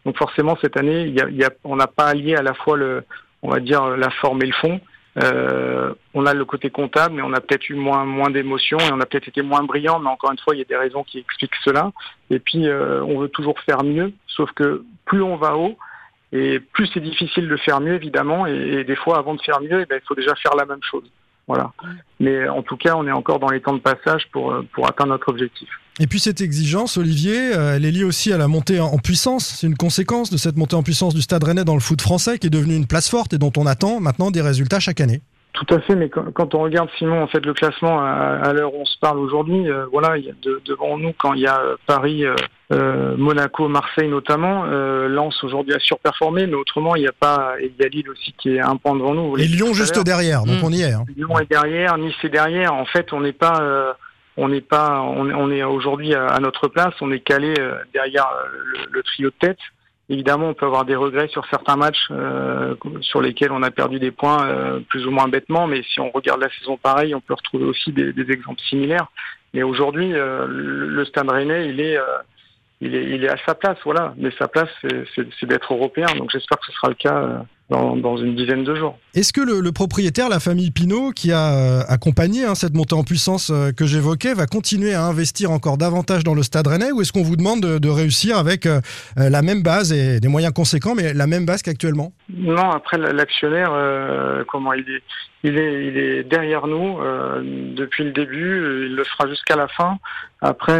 Donc 0.05 0.17
forcément, 0.17 0.57
cette 0.61 0.77
année, 0.77 1.07
y 1.07 1.19
a, 1.19 1.29
y 1.29 1.43
a, 1.43 1.49
on 1.65 1.75
n'a 1.75 1.87
pas 1.87 2.05
allié 2.05 2.35
à 2.35 2.41
la 2.41 2.53
fois 2.53 2.77
le, 2.77 3.03
on 3.41 3.49
va 3.49 3.59
dire, 3.59 3.97
la 3.97 4.09
forme 4.09 4.41
et 4.41 4.45
le 4.45 4.53
fond. 4.53 4.79
Euh, 5.23 5.93
on 6.13 6.25
a 6.25 6.33
le 6.33 6.43
côté 6.45 6.69
comptable, 6.69 7.15
mais 7.15 7.21
on 7.21 7.33
a 7.33 7.39
peut-être 7.39 7.69
eu 7.69 7.75
moins 7.75 8.03
moins 8.03 8.29
d'émotions 8.29 8.79
et 8.79 8.91
on 8.91 8.99
a 8.99 9.05
peut-être 9.05 9.29
été 9.29 9.41
moins 9.41 9.63
brillant. 9.63 9.99
Mais 9.99 10.09
encore 10.09 10.31
une 10.31 10.39
fois, 10.39 10.55
il 10.55 10.59
y 10.59 10.61
a 10.61 10.65
des 10.65 10.75
raisons 10.75 11.03
qui 11.03 11.19
expliquent 11.19 11.55
cela. 11.63 11.91
Et 12.29 12.39
puis, 12.39 12.67
euh, 12.67 13.03
on 13.03 13.19
veut 13.19 13.29
toujours 13.29 13.59
faire 13.61 13.83
mieux. 13.83 14.11
Sauf 14.27 14.51
que 14.51 14.83
plus 15.05 15.21
on 15.21 15.37
va 15.37 15.55
haut, 15.55 15.77
et 16.31 16.59
plus 16.59 16.87
c'est 16.93 16.99
difficile 16.99 17.47
de 17.47 17.57
faire 17.57 17.79
mieux, 17.79 17.93
évidemment. 17.93 18.45
Et, 18.45 18.83
des 18.83 18.95
fois, 18.95 19.17
avant 19.17 19.35
de 19.35 19.41
faire 19.41 19.61
mieux, 19.61 19.81
eh 19.81 19.85
ben, 19.85 19.99
il 20.01 20.05
faut 20.05 20.15
déjà 20.15 20.35
faire 20.35 20.55
la 20.55 20.65
même 20.65 20.83
chose. 20.83 21.09
Voilà. 21.47 21.71
Mais 22.19 22.49
en 22.49 22.63
tout 22.63 22.75
cas, 22.75 22.95
on 22.95 23.07
est 23.07 23.11
encore 23.11 23.39
dans 23.39 23.49
les 23.49 23.61
temps 23.61 23.73
de 23.73 23.79
passage 23.79 24.27
pour, 24.31 24.53
pour 24.73 24.87
atteindre 24.87 25.11
notre 25.11 25.29
objectif. 25.29 25.69
Et 25.99 26.07
puis 26.07 26.19
cette 26.19 26.41
exigence, 26.41 26.97
Olivier, 26.97 27.55
euh, 27.55 27.75
elle 27.75 27.85
est 27.85 27.91
liée 27.91 28.03
aussi 28.03 28.33
à 28.33 28.37
la 28.37 28.49
montée 28.49 28.81
en 28.81 28.97
puissance. 28.97 29.45
C'est 29.59 29.67
une 29.67 29.77
conséquence 29.77 30.29
de 30.29 30.35
cette 30.35 30.57
montée 30.57 30.75
en 30.75 30.83
puissance 30.83 31.15
du 31.15 31.21
Stade 31.21 31.43
Rennais 31.43 31.63
dans 31.63 31.73
le 31.73 31.79
foot 31.79 32.01
français 32.01 32.37
qui 32.37 32.47
est 32.47 32.49
devenu 32.49 32.75
une 32.75 32.85
place 32.85 33.09
forte 33.09 33.33
et 33.33 33.37
dont 33.37 33.53
on 33.55 33.65
attend 33.65 34.01
maintenant 34.01 34.29
des 34.29 34.41
résultats 34.41 34.81
chaque 34.81 34.99
année. 34.99 35.21
Tout 35.53 35.73
à 35.73 35.79
fait, 35.79 35.95
mais 35.95 36.09
quand, 36.09 36.53
on 36.53 36.63
regarde 36.63 36.89
Simon, 36.97 37.23
en 37.23 37.27
fait, 37.27 37.39
le 37.45 37.53
classement 37.53 38.01
à, 38.03 38.51
l'heure 38.51 38.75
où 38.75 38.81
on 38.81 38.85
se 38.85 38.99
parle 38.99 39.19
aujourd'hui, 39.19 39.71
euh, 39.71 39.85
voilà, 39.89 40.17
il 40.17 40.25
y 40.25 40.29
a 40.29 40.33
devant 40.65 40.97
nous 40.97 41.13
quand 41.17 41.31
il 41.31 41.43
y 41.43 41.47
a 41.47 41.61
euh, 41.61 41.77
Paris, 41.87 42.25
Monaco, 42.71 43.69
Marseille 43.69 44.09
notamment, 44.09 44.65
Lens 44.65 45.41
aujourd'hui 45.45 45.73
a 45.73 45.79
surperformé, 45.79 46.45
mais 46.45 46.55
autrement 46.55 46.95
il 46.97 47.03
n'y 47.03 47.07
a 47.07 47.13
pas, 47.13 47.53
il 47.61 47.71
y 47.79 47.85
a 47.85 47.87
Lille 47.87 48.09
aussi 48.09 48.33
qui 48.37 48.55
est 48.55 48.59
un 48.59 48.75
point 48.75 48.95
devant 48.95 49.13
nous. 49.13 49.37
Et 49.37 49.45
Lyon 49.45 49.73
juste 49.73 50.03
derrière, 50.03 50.43
donc 50.43 50.61
mmh. 50.61 50.65
on 50.65 50.71
y 50.71 50.81
est. 50.81 50.91
Hein. 50.91 51.05
Lyon 51.15 51.39
est 51.39 51.49
derrière, 51.49 51.97
Nice 51.97 52.15
est 52.23 52.29
derrière. 52.29 52.73
En 52.73 52.85
fait, 52.85 53.13
on 53.13 53.21
n'est 53.21 53.33
pas 53.33 53.95
on 54.37 54.49
n'est 54.49 54.61
pas, 54.61 55.01
on, 55.01 55.51
est 55.51 55.63
aujourd'hui 55.63 56.13
à, 56.13 56.39
notre 56.39 56.67
place, 56.67 56.93
on 57.01 57.11
est 57.11 57.21
calé 57.21 57.53
euh, 57.57 57.77
derrière 57.93 58.27
euh, 58.27 58.85
le, 58.91 59.03
trio 59.03 59.29
de 59.29 59.35
tête. 59.39 59.59
Évidemment, 60.09 60.49
on 60.49 60.53
peut 60.53 60.65
avoir 60.65 60.85
des 60.85 60.95
regrets 60.95 61.29
sur 61.29 61.45
certains 61.47 61.77
matchs 61.77 62.07
euh, 62.11 62.75
sur 63.01 63.21
lesquels 63.21 63.51
on 63.51 63.63
a 63.63 63.71
perdu 63.71 63.97
des 63.97 64.11
points 64.11 64.81
plus 64.87 65.07
ou 65.07 65.11
moins 65.11 65.27
bêtement, 65.27 65.65
mais 65.65 65.81
si 65.81 65.99
on 65.99 66.11
regarde 66.11 66.41
la 66.41 66.49
saison 66.59 66.77
pareille, 66.77 67.15
on 67.15 67.21
peut 67.21 67.33
retrouver 67.33 67.65
aussi 67.65 67.91
des, 67.91 68.13
exemples 68.29 68.61
similaires. 68.61 69.07
Mais 69.53 69.63
aujourd'hui, 69.63 70.11
le, 70.11 71.05
Stade 71.05 71.29
Rennais, 71.29 71.69
il 71.69 71.81
est, 71.81 71.97
il 72.81 72.93
est, 72.93 73.03
il 73.15 73.23
est 73.23 73.29
à 73.29 73.37
sa 73.47 73.55
place, 73.55 73.79
voilà. 73.83 74.13
Mais 74.17 74.29
sa 74.37 74.47
place, 74.47 74.69
c'est 74.83 75.45
d'être 75.47 75.73
européen. 75.73 76.05
Donc 76.17 76.29
j'espère 76.29 76.59
que 76.59 76.67
ce 76.67 76.73
sera 76.73 76.89
le 76.89 76.95
cas 76.95 77.45
dans, 77.69 78.17
une 78.17 78.35
dizaine 78.35 78.63
de 78.63 78.75
jours. 78.75 78.97
Est-ce 79.15 79.33
que 79.33 79.41
le, 79.41 79.71
propriétaire, 79.71 80.29
la 80.29 80.39
famille 80.39 80.71
Pinault, 80.71 81.11
qui 81.11 81.31
a 81.31 81.53
euh, 81.53 81.81
accompagné 81.87 82.45
hein, 82.45 82.53
cette 82.53 82.75
montée 82.75 82.93
en 82.93 83.03
puissance 83.03 83.49
euh, 83.49 83.71
que 83.71 83.85
j'évoquais, 83.85 84.33
va 84.33 84.45
continuer 84.45 84.93
à 84.93 85.03
investir 85.03 85.51
encore 85.51 85.77
davantage 85.77 86.23
dans 86.23 86.35
le 86.35 86.43
Stade 86.43 86.67
Rennais 86.67 86.91
ou 86.91 87.01
est-ce 87.01 87.11
qu'on 87.11 87.23
vous 87.23 87.35
demande 87.35 87.61
de, 87.61 87.89
réussir 87.89 88.37
avec 88.37 88.65
euh, 88.65 88.81
la 89.15 89.41
même 89.41 89.63
base 89.63 89.93
et 89.93 90.19
des 90.19 90.27
moyens 90.27 90.53
conséquents, 90.53 90.95
mais 90.95 91.13
la 91.13 91.27
même 91.27 91.45
base 91.45 91.61
qu'actuellement 91.61 92.11
Non, 92.29 92.71
après 92.71 92.97
l'actionnaire, 92.97 93.71
comment 94.47 94.73
il 94.73 94.81
est, 94.89 95.03
il 95.43 95.57
est, 95.57 95.87
il 95.87 95.97
est 95.97 96.23
derrière 96.23 96.67
nous 96.67 96.97
depuis 97.75 98.03
le 98.03 98.11
début, 98.11 98.87
il 98.87 98.95
le 98.95 99.03
fera 99.05 99.29
jusqu'à 99.29 99.55
la 99.55 99.67
fin. 99.69 99.97
Après, 100.41 100.79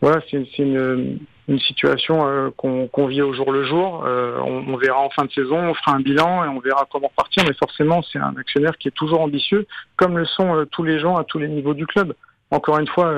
voilà, 0.00 0.20
c'est 0.30 0.58
une 0.58 1.18
une 1.48 1.58
situation 1.60 2.26
euh, 2.26 2.50
qu'on 2.56 3.06
vit 3.06 3.22
au 3.22 3.32
jour 3.32 3.50
le 3.50 3.64
jour. 3.64 4.04
Euh, 4.06 4.38
on, 4.38 4.76
verra 4.76 5.00
en 5.00 5.08
fin 5.08 5.24
de 5.24 5.32
saison, 5.32 5.56
on 5.56 5.74
fera 5.74 5.92
un 5.96 6.00
bilan 6.00 6.44
et 6.44 6.48
on 6.48 6.60
verra 6.60 6.86
comment 6.92 7.10
partir. 7.16 7.42
Mais 7.46 7.54
forcément, 7.54 8.02
c'est 8.02 8.18
un 8.18 8.34
actionnaire 8.36 8.76
qui 8.76 8.88
est 8.88 8.92
toujours 8.94 9.22
ambitieux, 9.22 9.66
comme 9.96 10.18
le 10.18 10.26
sont 10.26 10.54
euh, 10.54 10.66
tous 10.66 10.84
les 10.84 11.00
gens 11.00 11.16
à 11.16 11.24
tous 11.24 11.38
les 11.38 11.48
niveaux 11.48 11.74
du 11.74 11.86
club. 11.86 12.14
Encore 12.50 12.78
une 12.78 12.86
fois, 12.86 13.12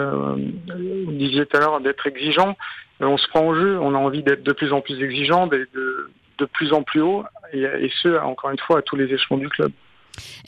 vous 0.67 1.13
disiez 1.13 1.47
tout 1.47 1.57
à 1.57 1.61
l'heure 1.61 1.81
d'être 1.81 2.05
exigeant. 2.05 2.57
on 2.99 3.17
se 3.17 3.29
prend 3.29 3.47
au 3.47 3.55
jeu, 3.55 3.79
on 3.81 3.95
a 3.95 3.99
envie 3.99 4.25
d'être 4.25 4.43
de 4.43 4.53
plus 4.53 4.73
en 4.73 4.81
plus 4.81 5.01
exigeant, 5.01 5.47
de, 5.47 5.69
de, 5.73 6.45
plus 6.47 6.73
en 6.73 6.83
plus 6.83 7.01
haut, 7.01 7.23
et, 7.53 7.61
et, 7.61 7.93
ce, 8.03 8.21
encore 8.21 8.51
une 8.51 8.59
fois, 8.59 8.79
à 8.79 8.83
tous 8.83 8.97
les 8.97 9.05
échelons 9.05 9.39
du 9.39 9.49
club. 9.49 9.71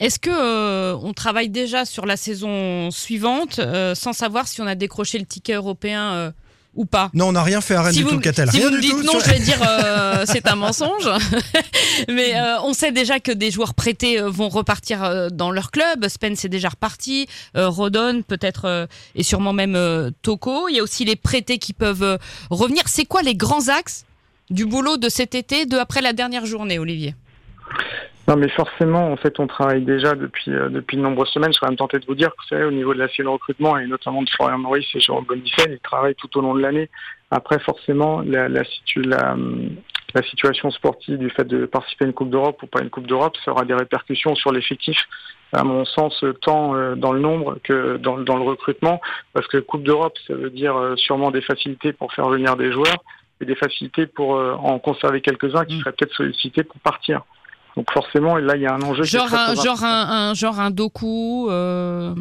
Est-ce 0.01 0.19
que 0.19 0.95
on 0.95 1.13
travaille 1.13 1.47
déjà 1.47 1.85
sur 1.85 2.05
la 2.05 2.17
saison 2.17 2.91
suivante 2.91 3.61
sans 3.93 4.11
savoir 4.11 4.49
si 4.49 4.59
on 4.59 4.67
a 4.67 4.75
décroché 4.75 5.17
le 5.17 5.25
ticket 5.25 5.53
européen 5.53 6.33
ou 6.75 6.85
pas 6.85 7.09
Non, 7.13 7.27
on 7.27 7.31
n'a 7.33 7.43
rien 7.43 7.61
fait 7.61 7.75
à 7.75 7.83
Rennes 7.83 7.95
du 7.95 8.05
tout, 8.05 8.19
Catel. 8.19 8.49
Si 8.49 8.57
rien 8.57 8.69
vous 8.69 8.75
me 8.75 8.81
dites 8.81 9.03
non, 9.03 9.19
je 9.19 9.29
vais 9.29 9.39
dire 9.43 9.61
euh, 9.67 10.25
c'est 10.25 10.47
un 10.47 10.55
mensonge. 10.55 11.09
Mais 12.07 12.35
euh, 12.35 12.59
on 12.63 12.73
sait 12.73 12.91
déjà 12.91 13.19
que 13.19 13.31
des 13.31 13.51
joueurs 13.51 13.73
prêtés 13.73 14.19
euh, 14.19 14.29
vont 14.29 14.49
repartir 14.49 15.31
dans 15.31 15.51
leur 15.51 15.71
club. 15.71 16.07
Spence 16.07 16.45
est 16.45 16.49
déjà 16.49 16.69
reparti. 16.69 17.27
Rodon 17.55 18.23
peut-être 18.27 18.87
et 19.15 19.23
sûrement 19.23 19.53
même 19.53 20.11
Toko. 20.21 20.67
Il 20.67 20.75
y 20.75 20.79
a 20.79 20.83
aussi 20.83 21.05
les 21.05 21.15
prêtés 21.15 21.59
qui 21.59 21.73
peuvent 21.73 22.17
revenir. 22.49 22.83
C'est 22.87 23.05
quoi 23.05 23.21
les 23.21 23.35
grands 23.35 23.67
axes 23.67 24.05
du 24.49 24.65
boulot 24.65 24.97
de 24.97 25.09
cet 25.09 25.35
été, 25.35 25.65
de 25.65 25.77
après 25.77 26.01
la 26.01 26.13
dernière 26.13 26.45
journée, 26.45 26.79
Olivier? 26.79 27.15
Non, 28.27 28.37
mais 28.37 28.47
forcément, 28.49 29.11
en 29.11 29.17
fait, 29.17 29.37
on 29.39 29.47
travaille 29.47 29.81
déjà 29.81 30.15
depuis 30.15 30.51
euh, 30.51 30.69
depuis 30.69 30.95
de 30.95 31.01
nombreuses 31.01 31.27
semaines. 31.29 31.51
Je 31.51 31.57
serais 31.57 31.67
même 31.67 31.75
tenté 31.77 31.99
de 31.99 32.05
vous 32.05 32.15
dire 32.15 32.29
que, 32.29 32.35
vous 32.41 32.47
savez, 32.47 32.63
au 32.63 32.71
niveau 32.71 32.93
de 32.93 32.99
la 32.99 33.09
cellule 33.09 33.27
recrutement 33.29 33.77
et 33.77 33.85
notamment 33.85 34.21
de 34.21 34.29
Florian 34.29 34.57
Maurice 34.59 34.87
et 34.95 35.01
Jérôme 35.01 35.25
Bonissel, 35.25 35.73
ils 35.73 35.79
travaillent 35.79 36.15
tout 36.15 36.37
au 36.37 36.41
long 36.41 36.55
de 36.55 36.61
l'année. 36.61 36.89
Après, 37.31 37.59
forcément, 37.59 38.21
la, 38.21 38.47
la, 38.47 38.63
situ- 38.63 39.01
la, 39.01 39.35
la 40.15 40.21
situation 40.23 40.71
sportive 40.71 41.17
du 41.17 41.29
fait 41.31 41.43
de 41.43 41.65
participer 41.65 42.05
à 42.05 42.07
une 42.07 42.13
Coupe 42.13 42.29
d'Europe 42.29 42.63
ou 42.63 42.67
pas 42.67 42.81
une 42.81 42.89
Coupe 42.89 43.07
d'Europe, 43.07 43.35
ça 43.43 43.51
aura 43.51 43.65
des 43.65 43.73
répercussions 43.73 44.35
sur 44.35 44.53
l'effectif, 44.53 44.97
à 45.51 45.65
mon 45.65 45.83
sens, 45.83 46.23
tant 46.41 46.75
euh, 46.75 46.95
dans 46.95 47.11
le 47.11 47.19
nombre 47.19 47.57
que 47.61 47.97
dans, 47.97 48.17
dans 48.19 48.37
le 48.37 48.43
recrutement, 48.43 49.01
parce 49.33 49.47
que 49.47 49.57
Coupe 49.57 49.83
d'Europe, 49.83 50.17
ça 50.27 50.33
veut 50.33 50.49
dire 50.49 50.77
euh, 50.77 50.95
sûrement 50.95 51.29
des 51.29 51.41
facilités 51.41 51.91
pour 51.91 52.13
faire 52.13 52.29
venir 52.29 52.55
des 52.55 52.71
joueurs 52.71 53.03
et 53.41 53.45
des 53.45 53.55
facilités 53.55 54.07
pour 54.07 54.37
euh, 54.37 54.53
en 54.53 54.79
conserver 54.79 55.19
quelques-uns 55.19 55.65
qui 55.65 55.75
Mm. 55.75 55.79
seraient 55.79 55.91
peut-être 55.91 56.13
sollicités 56.15 56.63
pour 56.63 56.79
partir. 56.79 57.23
Donc 57.75 57.91
forcément, 57.91 58.37
là, 58.37 58.55
il 58.55 58.61
y 58.61 58.67
a 58.67 58.73
un 58.73 58.81
enjeu. 58.81 59.03
qui 59.03 59.15
est 59.15 59.19
Genre 59.19 59.27
très, 59.27 59.37
un, 59.37 59.55
genre 59.55 59.83
un, 59.83 60.29
un- 60.29 60.33
genre 60.33 60.59
un 60.59 60.69
Doku. 60.71 61.47
euh, 61.49 62.13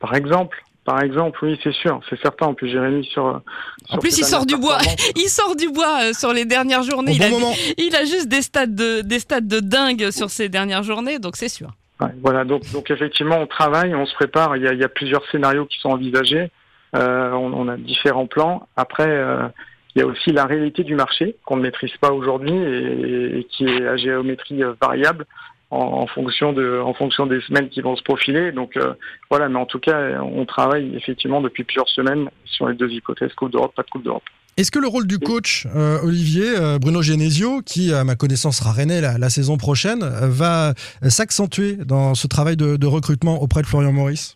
Par 0.00 0.14
exemple, 0.14 0.62
par 0.84 1.02
exemple, 1.02 1.38
oui, 1.44 1.58
c'est 1.64 1.72
sûr, 1.72 2.00
c'est 2.10 2.20
certain. 2.20 2.46
En 2.46 2.54
plus, 2.54 2.68
Jérémy 2.68 3.04
sur. 3.06 3.24
En 3.24 3.42
sur 3.88 3.98
plus, 4.00 4.18
il 4.18 4.24
sort 4.24 4.44
du 4.46 4.56
bois. 4.56 4.78
Il 5.16 5.28
sort 5.28 5.56
du 5.56 5.68
bois 5.70 5.98
euh, 6.02 6.12
sur 6.12 6.32
les 6.32 6.44
dernières 6.44 6.82
journées. 6.82 7.12
il, 7.12 7.18
bon 7.30 7.50
a, 7.50 7.54
il 7.78 7.96
a 7.96 8.04
juste 8.04 8.28
des 8.28 8.42
stades 8.42 8.74
de, 8.74 9.00
des 9.00 9.18
stades 9.18 9.48
de 9.48 9.60
dingue 9.60 10.10
sur 10.10 10.28
ces 10.30 10.48
dernières 10.48 10.82
journées, 10.82 11.18
donc 11.18 11.36
c'est 11.36 11.48
sûr. 11.48 11.70
Ouais, 12.00 12.08
voilà, 12.22 12.44
donc, 12.44 12.70
donc 12.72 12.90
effectivement, 12.90 13.38
on 13.38 13.46
travaille, 13.46 13.94
on 13.94 14.04
se 14.04 14.14
prépare. 14.14 14.56
Il 14.58 14.62
y 14.62 14.68
a, 14.68 14.74
il 14.74 14.78
y 14.78 14.84
a 14.84 14.88
plusieurs 14.90 15.22
scénarios 15.30 15.64
qui 15.64 15.78
sont 15.80 15.88
envisagés. 15.88 16.50
Euh, 16.94 17.30
on, 17.32 17.52
on 17.54 17.68
a 17.68 17.76
différents 17.78 18.26
plans. 18.26 18.68
Après, 18.76 19.08
euh, 19.08 19.48
il 19.96 20.00
y 20.00 20.02
a 20.02 20.06
aussi 20.06 20.30
la 20.30 20.44
réalité 20.44 20.84
du 20.84 20.94
marché 20.94 21.36
qu'on 21.46 21.56
ne 21.56 21.62
maîtrise 21.62 21.96
pas 21.98 22.12
aujourd'hui 22.12 22.52
et, 22.54 23.46
qui 23.50 23.64
est 23.64 23.88
à 23.88 23.96
géométrie 23.96 24.62
euh, 24.62 24.74
variable 24.80 25.24
en, 25.70 26.06
fonction 26.06 26.52
de, 26.52 26.78
en 26.80 26.92
fonction 26.92 27.26
des 27.26 27.40
semaines 27.40 27.70
qui 27.70 27.80
vont 27.80 27.96
se 27.96 28.02
profiler. 28.02 28.52
Donc 28.52 28.76
euh, 28.76 28.92
voilà, 29.30 29.48
mais 29.48 29.58
en 29.58 29.64
tout 29.64 29.80
cas, 29.80 30.20
on 30.20 30.44
travaille 30.44 30.94
effectivement 30.94 31.40
depuis 31.40 31.64
plusieurs 31.64 31.88
semaines 31.88 32.28
sur 32.44 32.68
les 32.68 32.76
deux 32.76 32.90
hypothèses 32.90 33.32
Coupe 33.34 33.52
d'Europe, 33.52 33.74
pas 33.74 33.82
de 33.82 33.90
Coupe 33.90 34.04
d'Europe. 34.04 34.22
Est-ce 34.58 34.70
que 34.70 34.78
le 34.78 34.86
rôle 34.86 35.06
du 35.06 35.18
coach, 35.18 35.66
euh, 35.74 35.98
Olivier, 36.02 36.54
Bruno 36.80 37.02
Genesio, 37.02 37.62
qui 37.62 37.92
à 37.92 38.04
ma 38.04 38.16
connaissance 38.16 38.58
sera 38.58 38.72
rennais 38.72 39.00
la, 39.00 39.30
saison 39.30 39.56
prochaine, 39.56 40.00
va 40.00 40.72
s'accentuer 41.02 41.76
dans 41.76 42.14
ce 42.14 42.26
travail 42.26 42.56
de 42.56 42.86
recrutement 42.86 43.42
auprès 43.42 43.62
de 43.62 43.66
Florian 43.66 43.92
Maurice? 43.92 44.35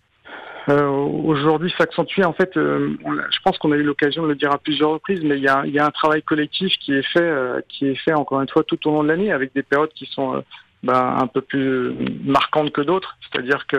Euh, 0.70 0.88
aujourd'hui 0.88 1.72
s'accentuer. 1.76 2.24
En 2.24 2.32
fait, 2.32 2.56
euh, 2.56 2.96
on 3.04 3.14
je 3.14 3.38
pense 3.44 3.58
qu'on 3.58 3.72
a 3.72 3.76
eu 3.76 3.82
l'occasion 3.82 4.22
de 4.22 4.28
le 4.28 4.34
dire 4.36 4.52
à 4.52 4.58
plusieurs 4.58 4.90
reprises, 4.90 5.20
mais 5.22 5.36
il 5.36 5.42
y 5.42 5.48
a, 5.48 5.62
il 5.66 5.72
y 5.72 5.78
a 5.78 5.86
un 5.86 5.90
travail 5.90 6.22
collectif 6.22 6.72
qui 6.80 6.94
est 6.94 7.02
fait, 7.02 7.20
euh, 7.22 7.60
qui 7.68 7.88
est 7.88 7.96
fait 7.96 8.12
encore 8.12 8.40
une 8.40 8.48
fois 8.48 8.62
tout 8.62 8.78
au 8.86 8.92
long 8.92 9.02
de 9.02 9.08
l'année, 9.08 9.32
avec 9.32 9.52
des 9.54 9.62
périodes 9.62 9.92
qui 9.94 10.06
sont 10.06 10.44
ben, 10.82 11.16
un 11.20 11.26
peu 11.26 11.40
plus 11.40 11.94
marquantes 12.24 12.72
que 12.72 12.82
d'autres. 12.82 13.16
C'est-à-dire 13.20 13.66
que 13.66 13.76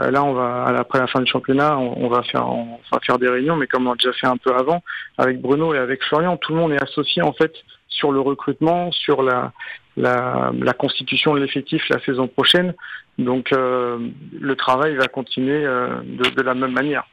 euh, 0.00 0.10
là, 0.10 0.24
on 0.24 0.32
va 0.32 0.64
après 0.76 0.98
la 0.98 1.06
fin 1.06 1.20
du 1.20 1.30
championnat, 1.30 1.78
on, 1.78 2.04
on 2.04 2.08
va 2.08 2.22
faire, 2.22 2.48
on 2.48 2.80
va 2.90 3.00
faire 3.00 3.18
des 3.18 3.28
réunions, 3.28 3.56
mais 3.56 3.66
comme 3.66 3.86
on 3.86 3.90
l'a 3.90 3.96
déjà 3.96 4.12
fait 4.12 4.26
un 4.26 4.36
peu 4.36 4.52
avant, 4.54 4.82
avec 5.18 5.40
Bruno 5.40 5.72
et 5.74 5.78
avec 5.78 6.02
Florian, 6.04 6.36
tout 6.36 6.52
le 6.52 6.58
monde 6.58 6.72
est 6.72 6.82
associé 6.82 7.22
en 7.22 7.32
fait 7.32 7.52
sur 7.88 8.10
le 8.10 8.20
recrutement, 8.20 8.90
sur 8.90 9.22
la, 9.22 9.52
la, 9.96 10.52
la 10.58 10.72
constitution 10.72 11.34
de 11.34 11.40
l'effectif 11.40 11.82
la 11.88 12.00
saison 12.04 12.26
prochaine. 12.28 12.74
Donc 13.18 13.52
euh, 13.52 14.08
le 14.38 14.56
travail 14.56 14.96
va 14.96 15.06
continuer 15.08 15.64
euh, 15.64 16.00
de, 16.02 16.30
de 16.30 16.42
la 16.42 16.54
même 16.54 16.72
manière. 16.72 17.06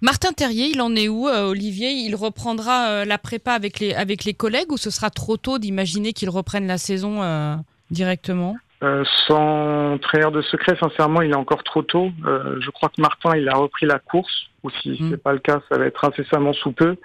Martin 0.00 0.32
Terrier, 0.32 0.68
il 0.68 0.80
en 0.80 0.96
est 0.96 1.08
où, 1.08 1.28
euh, 1.28 1.50
Olivier? 1.50 1.90
Il 1.90 2.16
reprendra 2.16 2.88
euh, 2.88 3.04
la 3.04 3.18
prépa 3.18 3.52
avec 3.52 3.80
les, 3.80 3.92
avec 3.94 4.24
les 4.24 4.32
collègues 4.32 4.72
ou 4.72 4.78
ce 4.78 4.90
sera 4.90 5.10
trop 5.10 5.36
tôt 5.36 5.58
d'imaginer 5.58 6.12
qu'il 6.12 6.30
reprenne 6.30 6.66
la 6.66 6.78
saison 6.78 7.22
euh, 7.22 7.54
directement? 7.90 8.56
Euh, 8.82 9.04
sans 9.26 9.98
trahir 9.98 10.30
de 10.30 10.42
secret, 10.42 10.76
sincèrement, 10.78 11.22
il 11.22 11.30
est 11.30 11.36
encore 11.36 11.62
trop 11.62 11.82
tôt. 11.82 12.10
Euh, 12.26 12.56
je 12.60 12.70
crois 12.70 12.88
que 12.88 13.00
Martin, 13.00 13.36
il 13.36 13.48
a 13.48 13.54
repris 13.54 13.86
la 13.86 13.98
course, 13.98 14.48
ou 14.62 14.70
si 14.70 14.98
Mm. 15.00 15.10
c'est 15.10 15.22
pas 15.22 15.32
le 15.32 15.38
cas, 15.38 15.60
ça 15.70 15.78
va 15.78 15.86
être 15.86 16.04
incessamment 16.04 16.52
sous 16.52 16.72
peu. 16.72 16.96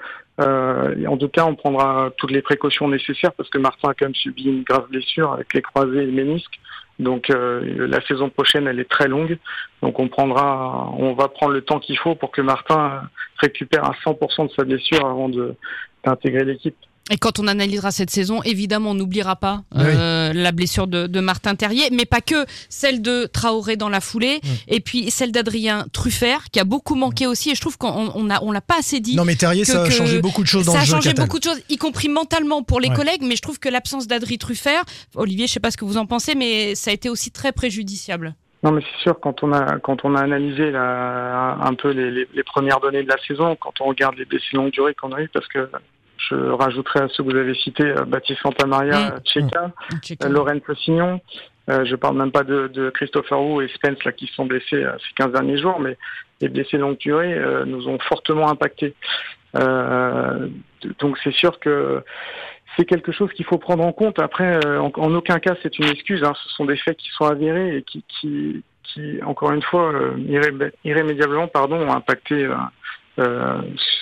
Euh, 0.42 0.96
et 0.98 1.08
en 1.08 1.18
tout 1.18 1.30
cas, 1.30 1.46
on 1.46 1.56
prendra 1.56 2.12
toutes 2.18 2.32
les 2.32 2.42
précautions 2.42 2.88
nécessaires 2.88 3.34
parce 3.34 3.50
que 3.50 3.58
Martin 3.58 3.90
a 3.90 3.94
quand 3.94 4.06
même 4.06 4.16
subi 4.16 4.46
une 4.46 4.64
grave 4.64 4.88
blessure 4.90 5.34
avec 5.34 5.54
les 5.54 5.62
croisés 5.62 6.04
et 6.04 6.06
le 6.06 6.12
ménisque. 6.12 6.60
Donc 6.98 7.30
euh, 7.30 7.88
la 7.88 8.02
saison 8.02 8.30
prochaine, 8.30 8.68
elle 8.68 8.80
est 8.80 8.90
très 8.90 9.08
longue. 9.08 9.38
Donc 9.82 10.00
on 10.00 10.08
prendra, 10.08 10.90
on 10.98 11.14
va 11.14 11.28
prendre 11.30 11.54
le 11.54 11.62
temps 11.62 11.80
qu'il 11.80 11.98
faut 11.98 12.16
pour 12.16 12.32
que 12.32 12.42
Martin 12.42 13.04
récupère 13.38 13.86
à 13.86 13.94
100% 14.06 14.48
de 14.48 14.52
sa 14.52 14.64
blessure 14.64 15.06
avant 15.06 15.30
de 15.30 15.56
d'intégrer 16.06 16.46
l'équipe. 16.46 16.78
Et 17.12 17.18
quand 17.18 17.40
on 17.40 17.48
analysera 17.48 17.90
cette 17.92 18.12
saison, 18.12 18.44
évidemment, 18.44 18.92
on 18.92 18.94
n'oubliera 18.94 19.36
pas 19.36 19.64
euh, 19.76 20.32
la 20.32 20.52
blessure 20.52 20.86
de, 20.86 21.08
de 21.08 21.20
Martin 21.20 21.56
Terrier, 21.56 21.90
mais 21.92 22.06
pas 22.06 22.22
que, 22.22 22.46
celle 22.70 23.02
de 23.02 23.26
Traoré 23.26 23.78
dans 23.78 23.90
la 23.90 24.00
foulée, 24.00 24.42
et 24.68 24.80
puis 24.80 25.10
celle 25.10 25.32
d'Adrien 25.32 25.86
Truffert, 25.92 26.46
qui 26.52 26.60
a 26.60 26.64
beaucoup 26.66 26.94
manqué 26.96 27.26
aussi, 27.26 27.50
et 27.52 27.56
je 27.56 27.62
trouve 27.62 27.78
qu'on 27.80 28.12
on 28.14 28.30
a, 28.30 28.44
on 28.44 28.52
l'a 28.52 28.62
pas 28.62 28.78
assez 28.80 29.00
dit. 29.00 29.16
Non, 29.16 29.26
mais 29.26 29.36
Terrier, 29.36 29.62
que- 29.62 29.68
ça 29.68 29.82
a 29.84 29.88
que- 29.88 29.92
changé 29.92 30.22
beaucoup 30.22 30.44
de 30.44 30.48
choses 30.48 30.66
dans 30.68 30.74
ça 30.74 30.78
le 30.80 30.84
a 30.84 30.86
jeu. 30.86 30.92
changé 30.96 31.10
Catel. 31.10 31.26
beaucoup 31.26 31.40
de 31.40 31.44
choses, 31.44 31.62
y 31.70 31.78
compris 31.78 32.10
mentalement 32.10 32.62
pour 32.62 32.80
les 32.80 32.90
Ouais. 32.90 32.96
collègues, 32.96 33.24
mais 33.24 33.36
je 33.36 33.42
trouve 33.42 33.60
que 33.60 33.70
l'absence 33.70 34.06
d'Adrien 34.08 34.38
Truffert, 34.38 34.84
Olivier, 35.16 35.48
je 35.48 35.54
sais 35.54 35.60
pas 35.60 35.72
ce 35.72 35.78
que 35.78 35.86
vous 35.86 35.98
en 35.98 36.06
pensez, 36.06 36.36
mais 36.36 36.76
ça 36.76 36.92
a 36.92 36.94
été 36.94 37.10
aussi 37.10 37.32
très 37.32 37.52
préjudiciable. 37.52 38.36
Non, 38.62 38.72
mais 38.72 38.82
c'est 38.82 39.04
sûr, 39.04 39.20
quand 39.20 39.42
on 39.42 39.54
a, 39.54 39.80
quand 39.80 40.04
on 40.04 40.16
a 40.16 40.22
analysé 40.22 40.70
la, 40.70 41.58
un 41.62 41.74
peu 41.74 41.90
les, 41.92 42.12
les, 42.12 42.28
les 42.34 42.44
premières 42.44 42.82
données 42.82 43.04
de 43.04 43.08
la 43.10 43.18
saison, 43.26 43.56
quand 43.60 43.74
on 43.80 43.86
regarde 43.86 44.16
les 44.18 44.26
blessés 44.26 44.46
longue 44.54 44.72
durée 44.72 44.94
qu'on 44.94 45.12
a 45.14 45.22
eu, 45.22 45.30
parce 45.34 45.48
que 45.48 45.70
je 46.30 46.36
rajouterai 46.36 47.00
à 47.02 47.08
ceux 47.10 47.24
que 47.24 47.32
vous 47.32 47.38
avez 47.38 47.56
cités, 47.56 47.84
euh, 47.88 48.06
Baptiste 48.06 48.42
Santamaria, 48.42 49.16
Mm. 49.16 49.20
Tcheka, 49.24 49.72
Checker. 50.02 50.26
euh, 50.26 50.30
Lorraine 50.30 50.62
Fossignon, 50.62 51.20
euh, 51.70 51.86
je 51.86 51.96
parle 51.96 52.18
même 52.18 52.32
pas 52.32 52.44
de, 52.44 52.68
de 52.68 52.90
Christopher 52.90 53.42
Wu 53.42 53.66
et 53.66 53.68
Spence 53.70 54.04
là, 54.04 54.12
qui 54.12 54.28
se 54.28 54.34
sont 54.36 54.46
blessés 54.46 54.84
euh, 54.84 54.92
ces 55.00 55.14
15 55.16 55.32
derniers 55.34 55.58
jours, 55.58 55.80
mais 55.80 55.98
les 56.42 56.50
blessés 56.50 56.78
longue 56.78 56.98
durée 56.98 57.34
euh, 57.34 57.66
nous 57.66 57.88
ont 57.88 58.00
fortement 58.00 58.50
impactés. 58.50 58.94
Donc 61.00 61.18
c'est 61.24 61.34
sûr 61.34 61.60
que 61.60 62.02
c'est 62.78 62.86
quelque 62.86 63.12
chose 63.12 63.32
qu'il 63.34 63.46
faut 63.46 63.58
prendre 63.58 63.84
en 63.84 63.92
compte. 63.92 64.20
Après, 64.20 64.60
en, 64.78 64.92
en 64.96 65.14
aucun 65.16 65.40
cas 65.40 65.56
c'est 65.62 65.78
une 65.80 65.88
excuse. 65.90 66.24
hein. 66.24 66.34
Ce 66.44 66.50
sont 66.56 66.66
des 66.66 66.78
faits 66.78 66.98
qui 66.98 67.10
sont 67.10 67.26
avérés 67.26 67.78
et 67.78 67.82
qui, 67.84 68.04
qui, 68.08 68.64
qui 68.84 69.20
encore 69.24 69.52
une 69.52 69.62
fois, 69.64 69.92
irré- 70.28 70.72
irrémédiablement, 70.86 71.48
pardon, 71.48 71.78
ont 71.78 71.92
impacté 71.94 72.48
euh, 73.20 73.62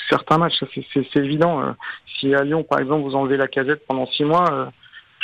certains 0.10 0.38
matchs. 0.38 0.64
C'est 0.94 1.20
évident. 1.20 1.62
Euh, 1.62 1.72
si 2.20 2.34
à 2.34 2.44
Lyon, 2.44 2.64
par 2.64 2.80
exemple, 2.80 3.04
vous 3.04 3.16
enlevez 3.16 3.38
la 3.38 3.48
casette 3.48 3.86
pendant 3.88 4.06
six 4.08 4.24
mois, 4.24 4.46
euh, 4.52 4.66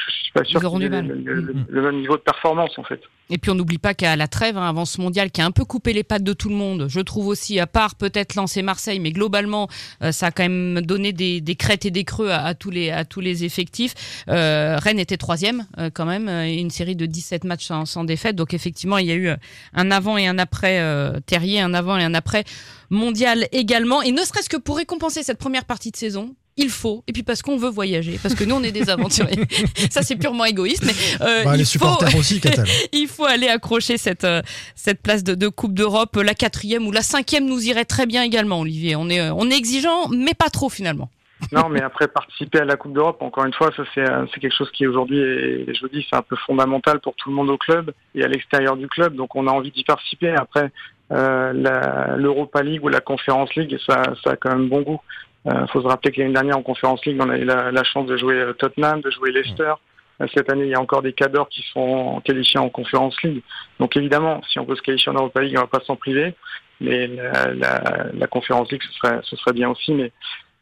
je 0.08 0.24
suis 0.24 0.32
pas 0.34 0.44
sûr 0.44 0.60
Ils 0.62 0.66
auront 0.66 0.78
qu'ils 0.80 0.94
aient 0.94 1.02
le, 1.02 1.16
le- 1.16 1.42
le- 1.42 1.56
le 1.68 1.82
même 1.82 2.00
niveau 2.02 2.18
de 2.18 2.22
performance 2.22 2.72
en 2.78 2.84
fait. 2.84 3.00
Et 3.30 3.38
puis 3.38 3.50
on 3.52 3.56
n'oublie 3.56 3.78
pas 3.78 3.94
qu'à 3.94 4.16
la 4.18 4.28
trêve, 4.28 4.58
hein, 4.58 4.68
avant 4.68 4.84
ce 4.86 5.00
mondial, 5.00 5.32
qui 5.32 5.42
a 5.42 5.46
un 5.46 5.52
peu 5.52 5.64
coupé 5.64 5.94
les 5.94 6.04
pattes 6.04 6.24
de 6.24 6.34
tout 6.34 6.50
le 6.50 6.56
monde, 6.56 6.88
je 6.90 7.00
trouve 7.00 7.28
aussi, 7.28 7.58
à 7.60 7.68
part 7.68 7.96
peut-être 7.96 8.36
lancer 8.36 8.62
Marseille, 8.62 9.00
mais 9.00 9.12
globalement, 9.12 9.70
euh, 10.04 10.12
ça 10.12 10.28
a 10.28 10.32
quand 10.32 10.44
même 10.44 10.82
donné 10.82 11.14
des, 11.14 11.40
des 11.40 11.56
crêtes 11.56 11.86
et 11.86 11.92
des 11.92 12.04
creux 12.04 12.30
à, 12.32 12.44
à 12.44 12.54
tous, 12.54 12.70
les, 12.70 12.92
à 12.92 13.06
tous 13.06 13.22
les 13.22 13.46
effectifs. 13.46 13.94
Euh, 14.28 14.78
Rennes 14.78 15.00
était 15.00 15.16
troisième 15.18 15.66
euh, 15.80 15.90
quand 15.92 16.06
même, 16.06 16.28
euh, 16.28 16.46
une 16.46 16.70
série 16.70 16.98
de 16.98 17.06
17 17.06 17.46
matchs 17.46 17.66
sans, 17.66 17.86
sans 17.86 18.04
défaite. 18.04 18.36
Donc 18.36 18.54
effectivement, 18.54 18.98
il 18.98 19.08
y 19.08 19.12
a 19.12 19.16
eu 19.16 19.30
un 19.74 19.92
avant 19.92 20.18
et 20.18 20.28
un 20.28 20.38
après 20.38 20.80
euh, 20.82 21.20
Terrier, 21.26 21.62
un 21.62 21.74
avant 21.74 21.98
et 21.98 22.04
un 22.04 22.14
après 22.14 22.44
mondial 22.90 23.48
également. 23.52 24.02
Et 24.02 24.12
ne 24.12 24.22
serait-ce 24.22 24.50
que 24.50 24.58
pour 24.58 24.78
récompenser 24.78 25.24
cette 25.24 25.40
première 25.40 25.66
partie 25.66 25.92
de 25.92 25.96
saison, 25.98 26.36
il 26.58 26.70
faut, 26.70 27.04
et 27.08 27.14
puis 27.14 27.24
parce 27.24 27.42
qu'on 27.42 27.58
veut 27.58 27.70
voyager, 27.70 28.20
parce 28.22 28.36
que 28.36 28.44
nous 28.44 28.56
on 28.56 28.64
est 28.64 28.72
des 28.72 28.90
aventuriers. 28.90 29.44
ça 29.90 30.02
c'est 30.04 30.16
purement 30.16 30.46
égoïste, 30.46 30.84
mais 30.86 30.94
euh, 31.26 31.44
Bah, 31.44 31.52
il 31.56 31.58
les 31.60 31.64
faut- 31.64 31.70
supporters 31.72 32.16
aussi, 32.16 32.40
il 32.94 33.08
faut 33.08 33.26
aller 33.26 33.48
accrocher 33.48 33.98
cette, 33.98 34.24
euh, 34.24 34.42
cette 34.76 35.02
place 35.02 35.24
de, 35.24 35.34
de 35.36 35.48
Coupe 35.48 35.74
d'Europe. 35.74 36.16
La 36.18 36.34
quatrième 36.36 36.86
ou 36.88 36.92
la 36.92 37.02
cinquième 37.02 37.46
nous 37.46 37.66
irait 37.66 37.86
très 37.86 38.06
bien 38.06 38.24
également, 38.24 38.60
Olivier. 38.60 38.96
On 38.96 39.10
est, 39.10 39.20
euh, 39.20 39.34
on 39.36 39.50
est 39.50 39.56
exigeant, 39.58 40.08
mais 40.10 40.34
pas 40.34 40.50
trop 40.50 40.70
finalement. 40.70 41.10
Non, 41.52 41.68
mais 41.68 41.82
après 41.82 42.08
participer 42.08 42.60
à 42.60 42.66
la 42.66 42.78
Coupe 42.78 42.94
d'Europe, 42.94 43.22
encore 43.22 43.44
une 43.46 43.52
fois, 43.54 43.70
ça 43.76 43.84
c'est 43.94 44.06
c'est 44.34 44.40
quelque 44.40 44.56
chose 44.56 44.72
qui 44.72 44.88
aujourd'hui, 44.88 45.20
et 45.20 45.66
je 45.74 45.82
vous 45.82 45.90
dis, 45.90 46.06
c'est 46.10 46.16
un 46.16 46.22
peu 46.22 46.38
fondamental 46.46 47.02
pour 47.02 47.16
tout 47.16 47.30
le 47.30 47.36
monde 47.36 47.50
au 47.50 47.58
club 47.58 47.92
et 48.16 48.24
à 48.24 48.28
l'extérieur 48.28 48.78
du 48.78 48.88
club. 48.88 49.16
Donc 49.16 49.36
on 49.36 49.48
a 49.48 49.52
envie 49.52 49.72
d'y 49.72 49.84
participer. 49.84 50.30
Après, 50.30 50.72
euh, 51.12 51.52
la- 51.54 52.16
l'Europa 52.16 52.64
League 52.64 52.82
ou 52.84 52.88
la 52.88 53.02
Conference 53.02 53.54
League, 53.56 53.78
ça, 53.86 54.04
ça 54.24 54.32
a 54.32 54.36
quand 54.38 54.56
même 54.56 54.70
bon 54.70 54.84
goût. 54.84 55.02
Il 55.46 55.68
faut 55.72 55.82
se 55.82 55.88
rappeler 55.88 56.12
que 56.12 56.22
l'année 56.22 56.34
dernière 56.34 56.58
en 56.58 56.64
Conference 56.64 57.06
League, 57.06 57.20
on 57.20 57.30
a 57.30 57.38
eu 57.38 57.44
la, 57.44 57.84
chance 57.84 58.08
de 58.08 58.16
jouer 58.16 58.36
euh, 58.36 58.54
Tottenham, 58.54 59.02
de 59.02 59.12
jouer 59.12 59.32
Leicester. 59.32 59.74
Euh, 60.22 60.28
Cette 60.34 60.50
année, 60.50 60.66
il 60.66 60.70
y 60.70 60.76
a 60.76 60.80
encore 60.80 61.02
des 61.02 61.12
cadors 61.12 61.50
qui 61.50 61.64
sont 61.74 62.22
qualifiés 62.24 62.60
en 62.60 62.70
Conference 62.70 63.16
League. 63.24 63.44
Donc 63.80 63.98
évidemment, 63.98 64.42
si 64.50 64.60
on 64.60 64.66
peut 64.66 64.76
se 64.76 64.82
qualifier 64.82 65.12
en 65.12 65.16
Europa 65.16 65.42
League, 65.42 65.56
on 65.58 65.62
va 65.62 65.68
pas 65.68 65.82
s'en 65.86 65.96
priver. 65.96 66.34
Mais 66.80 67.08
la, 67.08 68.08
la, 68.14 68.28
Conference 68.28 68.72
League, 68.72 68.82
ce 68.86 68.94
serait, 68.94 69.20
ce 69.24 69.36
serait 69.36 69.54
bien 69.54 69.70
aussi. 69.70 69.94
Mais 69.94 70.12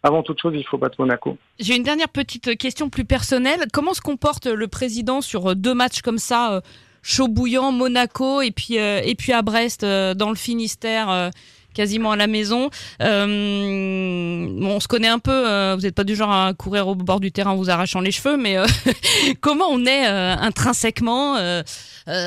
avant 0.04 0.24
toute 0.24 0.42
chose, 0.42 0.54
il 0.56 0.66
faut 0.66 0.78
battre 0.78 0.96
Monaco. 1.00 1.38
J'ai 1.60 1.76
une 1.76 1.84
dernière 1.84 2.10
petite 2.10 2.58
question 2.58 2.90
plus 2.90 3.06
personnelle. 3.06 3.62
Comment 3.72 3.94
se 3.94 4.02
comporte 4.02 4.48
le 4.48 4.68
président 4.68 5.22
sur 5.22 5.52
euh, 5.52 5.56
deux 5.56 5.74
matchs 5.74 6.02
comme 6.02 6.18
ça, 6.18 6.54
euh, 6.54 6.62
chaud 7.02 7.28
bouillant, 7.28 7.72
Monaco 7.72 8.42
et 8.42 8.52
puis, 8.52 8.80
euh, 8.80 9.02
et 9.04 9.16
puis 9.16 9.34
à 9.34 9.42
Brest, 9.42 9.84
euh, 9.84 10.14
dans 10.14 10.30
le 10.30 10.36
Finistère 10.36 11.10
euh, 11.10 11.30
quasiment 11.74 12.12
à 12.12 12.16
la 12.16 12.28
maison. 12.28 12.70
Euh, 13.02 14.48
on 14.62 14.80
se 14.80 14.88
connaît 14.88 15.08
un 15.08 15.20
peu. 15.20 15.32
euh, 15.32 15.76
vous 15.76 15.82
n'êtes 15.82 15.96
pas 15.96 16.04
du 16.04 16.16
genre 16.16 16.32
à 16.32 16.54
courir 16.54 16.88
au 16.88 16.96
bord 16.96 17.20
du 17.20 17.32
terrain 17.32 17.52
en 17.52 17.56
vous 17.56 17.70
arrachant 17.70 18.02
les 18.02 18.12
cheveux, 18.12 18.38
mais 18.38 18.58
euh, 18.58 18.66
comment 19.42 19.66
on 19.70 19.86
est 19.86 20.06
intrinsèquement 20.06 21.36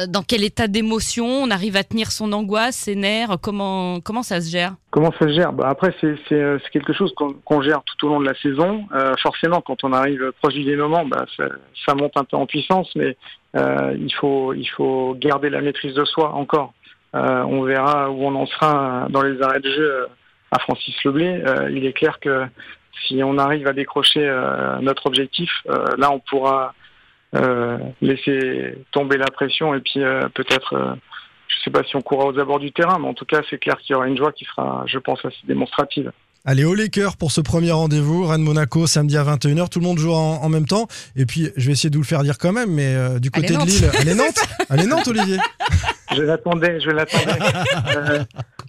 Dans 0.09 0.23
quel 0.27 0.45
état 0.45 0.69
d'émotion 0.69 1.27
On 1.27 1.51
arrive 1.51 1.77
à 1.77 1.85
tenir 1.85 2.11
son 2.11 2.33
angoisse, 2.33 2.77
ses 2.77 2.95
nerfs 2.95 3.37
Comment 3.43 4.01
comment 4.01 4.23
ça 4.23 4.41
se 4.41 4.51
gère? 4.51 4.75
Comment 4.91 5.13
ça 5.19 5.27
se 5.27 5.33
gère? 5.33 5.53
Bah 5.53 5.69
Après, 5.69 5.95
c'est 6.01 6.17
quelque 6.73 6.93
chose 6.93 7.13
qu'on 7.45 7.63
gère 7.63 7.83
tout 7.85 8.07
au 8.07 8.11
long 8.11 8.21
de 8.21 8.27
la 8.27 8.35
saison. 8.41 8.85
Forcément, 9.23 9.61
quand 9.61 9.85
on 9.85 9.93
arrive 9.93 10.33
proche 10.41 10.55
du 10.55 10.65
dénouement, 10.65 11.05
bah, 11.05 11.27
ça, 11.37 11.95
monte 11.95 12.17
un 12.17 12.25
peu 12.25 12.37
en 12.37 12.47
puissance, 12.47 12.89
mais 12.95 13.17
il, 13.57 14.15
faut, 14.21 14.53
il 14.55 14.69
faut 14.77 15.17
garder 15.19 15.51
la 15.51 15.61
maîtrise 15.61 15.95
de 15.95 16.05
soi 16.05 16.33
encore. 16.35 16.73
Euh, 17.15 17.43
on 17.45 17.63
verra 17.63 18.11
où 18.11 18.25
on 18.25 18.35
en 18.35 18.47
sera 18.47 19.07
dans 19.09 19.23
les 19.23 19.41
arrêts 19.41 19.61
de 19.61 19.71
jeu 19.71 19.93
euh, 19.93 20.07
à 20.51 20.59
Francis 20.59 20.95
Leblé. 21.05 21.43
Euh, 21.47 21.71
il 21.71 21.87
est 21.87 21.93
clair 21.93 22.19
que 22.19 22.47
si 23.07 23.23
on 23.23 23.39
arrive 23.39 23.69
à 23.69 23.73
décrocher 23.73 24.25
notre 24.81 25.07
objectif, 25.07 25.51
là, 25.99 26.13
on 26.13 26.21
pourra 26.21 26.75
laisser 28.01 28.79
tomber 28.93 29.19
la 29.19 29.27
pression 29.27 29.75
et 29.75 29.81
puis 29.81 30.01
peut-être... 30.33 30.97
je 31.49 31.59
sais 31.59 31.71
pas 31.71 31.83
si 31.83 31.97
on 31.97 32.03
courra 32.03 32.27
aux 32.27 32.39
abords 32.39 32.61
du 32.61 32.71
terrain, 32.71 32.99
mais 33.01 33.09
en 33.09 33.13
tout 33.13 33.25
cas, 33.25 33.41
c'est 33.51 33.59
clair 33.59 33.77
qu'il 33.79 33.95
y 33.95 33.97
aura 33.97 34.07
une 34.07 34.17
joie 34.17 34.31
qui 34.31 34.45
sera, 34.45 34.85
je 34.87 34.99
pense, 35.01 35.25
assez 35.25 35.41
démonstrative. 35.43 36.13
Allez, 36.47 36.65
au 36.65 36.75
Lakers 36.75 37.17
pour 37.17 37.33
ce 37.33 37.41
premier 37.41 37.71
rendez-vous. 37.73 38.27
Rennes-Monaco, 38.27 38.87
samedi 38.87 39.17
à 39.17 39.25
21h. 39.25 39.71
Tout 39.71 39.79
le 39.81 39.87
monde 39.87 39.99
joue 39.99 40.13
en, 40.13 40.43
en 40.43 40.49
même 40.51 40.67
temps. 40.67 40.87
Et 41.17 41.25
puis, 41.25 41.51
je 41.57 41.67
vais 41.67 41.73
essayer 41.73 41.89
de 41.89 41.97
vous 41.97 42.03
le 42.03 42.07
faire 42.07 42.23
dire 42.23 42.37
quand 42.37 42.53
même, 42.53 42.71
mais 42.71 42.95
euh, 42.95 43.19
du 43.19 43.31
côté 43.31 43.55
Allez, 43.57 43.65
de. 43.65 43.71
Lille. 43.71 43.91
Allez, 43.99 44.15
Nantes 44.15 44.41
Allez, 44.69 44.87
Nantes, 44.87 45.09
Olivier 45.09 45.39
Je 46.15 46.21
l'attendais, 46.21 46.79
je 46.81 46.91
l'attendais. 46.91 47.39
Euh, 47.97 48.25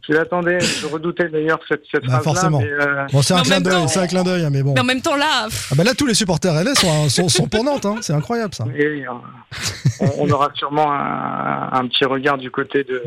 je 0.08 0.14
l'attendais, 0.14 0.60
je 0.62 0.86
redoutais 0.88 1.28
d'ailleurs 1.28 1.60
cette, 1.68 1.82
cette 1.92 2.06
Bah, 2.06 2.22
phrase-là. 2.22 2.32
forcément. 2.32 2.60
Mais, 2.60 2.66
euh, 2.72 3.06
Bon, 3.12 3.22
c'est 3.22 3.34
un 3.34 3.42
clin 3.42 3.56
même 3.56 3.64
d'œil, 3.64 3.74
temps- 3.74 3.88
c'est 3.90 4.00
un 4.00 4.08
clin 4.08 4.24
d'œil, 4.24 4.46
hein, 4.46 4.50
mais 4.52 4.64
bon. 4.64 4.74
Mais 4.74 4.80
en 4.80 4.86
même 4.86 5.02
temps, 5.02 5.18
là, 5.18 5.48
Ah 5.50 5.76
bah 5.76 5.84
là, 5.84 5.94
tous 5.94 6.06
les 6.06 6.14
supporters 6.14 6.54
rennais 6.54 6.76
sont, 6.76 7.10
sont, 7.10 7.28
sont 7.28 7.48
pour 7.48 7.66
Nantes. 7.66 7.86
Hein. 7.86 7.96
C'est 8.00 8.14
incroyable, 8.14 8.54
ça. 8.56 8.66
et, 8.74 8.86
euh, 9.06 9.10
on, 10.00 10.12
on 10.20 10.30
aura 10.30 10.50
sûrement 10.56 10.94
un, 10.94 11.72
un 11.74 11.88
petit 11.90 12.06
regard 12.06 12.38
du 12.38 12.52
côté 12.52 12.86
de, 12.86 13.04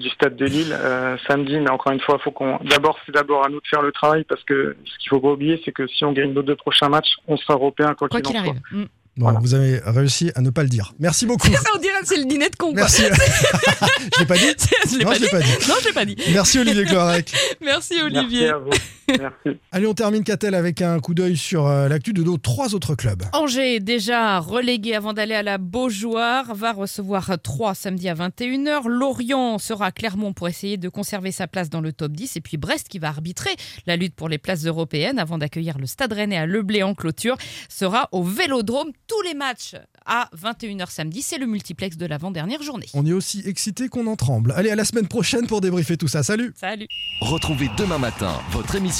du 0.00 0.08
stade 0.10 0.34
de 0.36 0.44
Lille 0.46 0.76
euh, 0.78 1.16
samedi, 1.28 1.58
mais 1.60 1.70
encore 1.70 1.92
une 1.92 2.00
fois, 2.00 2.18
faut 2.18 2.32
qu'on. 2.32 2.58
D'abord, 2.64 2.98
c'est 3.06 3.12
d'abord 3.12 3.44
à 3.46 3.48
nous 3.48 3.60
de 3.60 3.66
faire 3.70 3.82
le 3.82 3.92
travail 3.92 4.24
parce 4.24 4.42
que 4.44 4.76
ce 4.84 4.98
qu'il 4.98 5.08
faut 5.10 5.20
pas 5.20 5.28
oublier, 5.30 5.60
c'est 5.64 5.72
que 5.72 5.86
si 5.86 6.04
on 6.04 6.12
gagne 6.12 6.32
nos 6.32 6.42
deux 6.42 6.56
prochains 6.56 6.88
matchs, 6.88 7.12
on 7.28 7.36
sera 7.36 7.54
européen 7.54 7.94
quoi 7.94 8.08
qu'il 8.08 8.20
qu'il 8.22 8.36
en 8.36 8.40
soit. 8.42 8.50
arrive. 8.50 8.60
Mm. 8.72 8.84
Bon, 9.16 9.24
Voilà. 9.26 9.40
vous 9.40 9.54
avez 9.54 9.80
réussi 9.84 10.30
à 10.36 10.40
ne 10.40 10.50
pas 10.50 10.62
le 10.62 10.68
dire. 10.68 10.92
Merci 11.00 11.26
beaucoup. 11.26 11.48
On 11.74 11.78
dirait 11.80 12.00
que 12.00 12.06
c'est 12.06 12.16
le 12.16 12.24
dîner 12.26 12.48
de 12.48 12.56
con. 12.56 12.66
quoi. 12.68 12.74
Merci. 12.82 13.02
je 14.14 14.20
l'ai 14.20 14.24
pas 14.26 14.36
dit 14.36 14.46
je 14.90 14.96
l'ai 14.98 15.04
Non, 15.04 15.10
pas, 15.10 15.16
je 15.16 15.20
l'ai 15.20 15.26
dit. 15.26 15.30
pas 15.32 15.40
dit. 15.40 15.68
Non, 15.68 15.74
je 15.82 15.86
l'ai 15.88 15.92
pas 15.92 16.04
dit. 16.04 16.16
Merci 16.32 16.58
Olivier 16.60 16.84
Clorec. 16.84 17.32
Merci 17.60 17.94
Merci 17.96 18.02
Olivier. 18.02 18.48
à 18.50 18.58
vous. 18.58 18.70
Merci. 19.18 19.58
Allez, 19.72 19.86
on 19.86 19.94
termine 19.94 20.24
Catel 20.24 20.54
avec 20.54 20.82
un 20.82 20.98
coup 21.00 21.14
d'œil 21.14 21.36
sur 21.36 21.66
euh, 21.66 21.88
l'actu 21.88 22.12
de 22.12 22.22
nos 22.22 22.38
trois 22.38 22.74
autres 22.74 22.94
clubs. 22.94 23.22
Angers, 23.32 23.80
déjà 23.80 24.38
relégué 24.38 24.94
avant 24.94 25.12
d'aller 25.12 25.34
à 25.34 25.42
la 25.42 25.58
Beaujoire, 25.58 26.54
va 26.54 26.72
recevoir 26.72 27.30
3 27.42 27.74
samedi 27.74 28.08
à 28.08 28.14
21h. 28.14 28.88
Lorient 28.88 29.58
sera 29.58 29.86
à 29.86 29.92
Clermont 29.92 30.32
pour 30.32 30.48
essayer 30.48 30.76
de 30.76 30.88
conserver 30.88 31.32
sa 31.32 31.46
place 31.46 31.70
dans 31.70 31.80
le 31.80 31.92
top 31.92 32.12
10. 32.12 32.36
Et 32.36 32.40
puis 32.40 32.56
Brest 32.56 32.88
qui 32.88 32.98
va 32.98 33.08
arbitrer 33.08 33.50
la 33.86 33.96
lutte 33.96 34.14
pour 34.14 34.28
les 34.28 34.38
places 34.38 34.64
européennes 34.64 35.18
avant 35.18 35.38
d'accueillir 35.38 35.78
le 35.78 35.86
Stade 35.86 36.12
Rennais 36.12 36.36
à 36.36 36.46
Le 36.46 36.62
Blé 36.62 36.82
en 36.82 36.94
clôture 36.94 37.36
sera 37.68 38.08
au 38.12 38.22
Vélodrome. 38.22 38.90
Tous 39.06 39.22
les 39.22 39.34
matchs 39.34 39.74
à 40.06 40.28
21h 40.36 40.90
samedi. 40.90 41.22
C'est 41.22 41.38
le 41.38 41.46
multiplex 41.46 41.96
de 41.96 42.06
l'avant-dernière 42.06 42.62
journée. 42.62 42.86
On 42.94 43.06
est 43.06 43.12
aussi 43.12 43.42
excité 43.46 43.88
qu'on 43.88 44.06
en 44.06 44.16
tremble. 44.16 44.52
Allez, 44.56 44.70
à 44.70 44.76
la 44.76 44.84
semaine 44.84 45.08
prochaine 45.08 45.46
pour 45.46 45.60
débriefer 45.60 45.96
tout 45.96 46.08
ça. 46.08 46.22
Salut 46.22 46.52
Salut 46.56 46.88
Retrouvez 47.20 47.68
demain 47.76 47.98
matin 47.98 48.40
votre 48.50 48.74
émission 48.74 48.99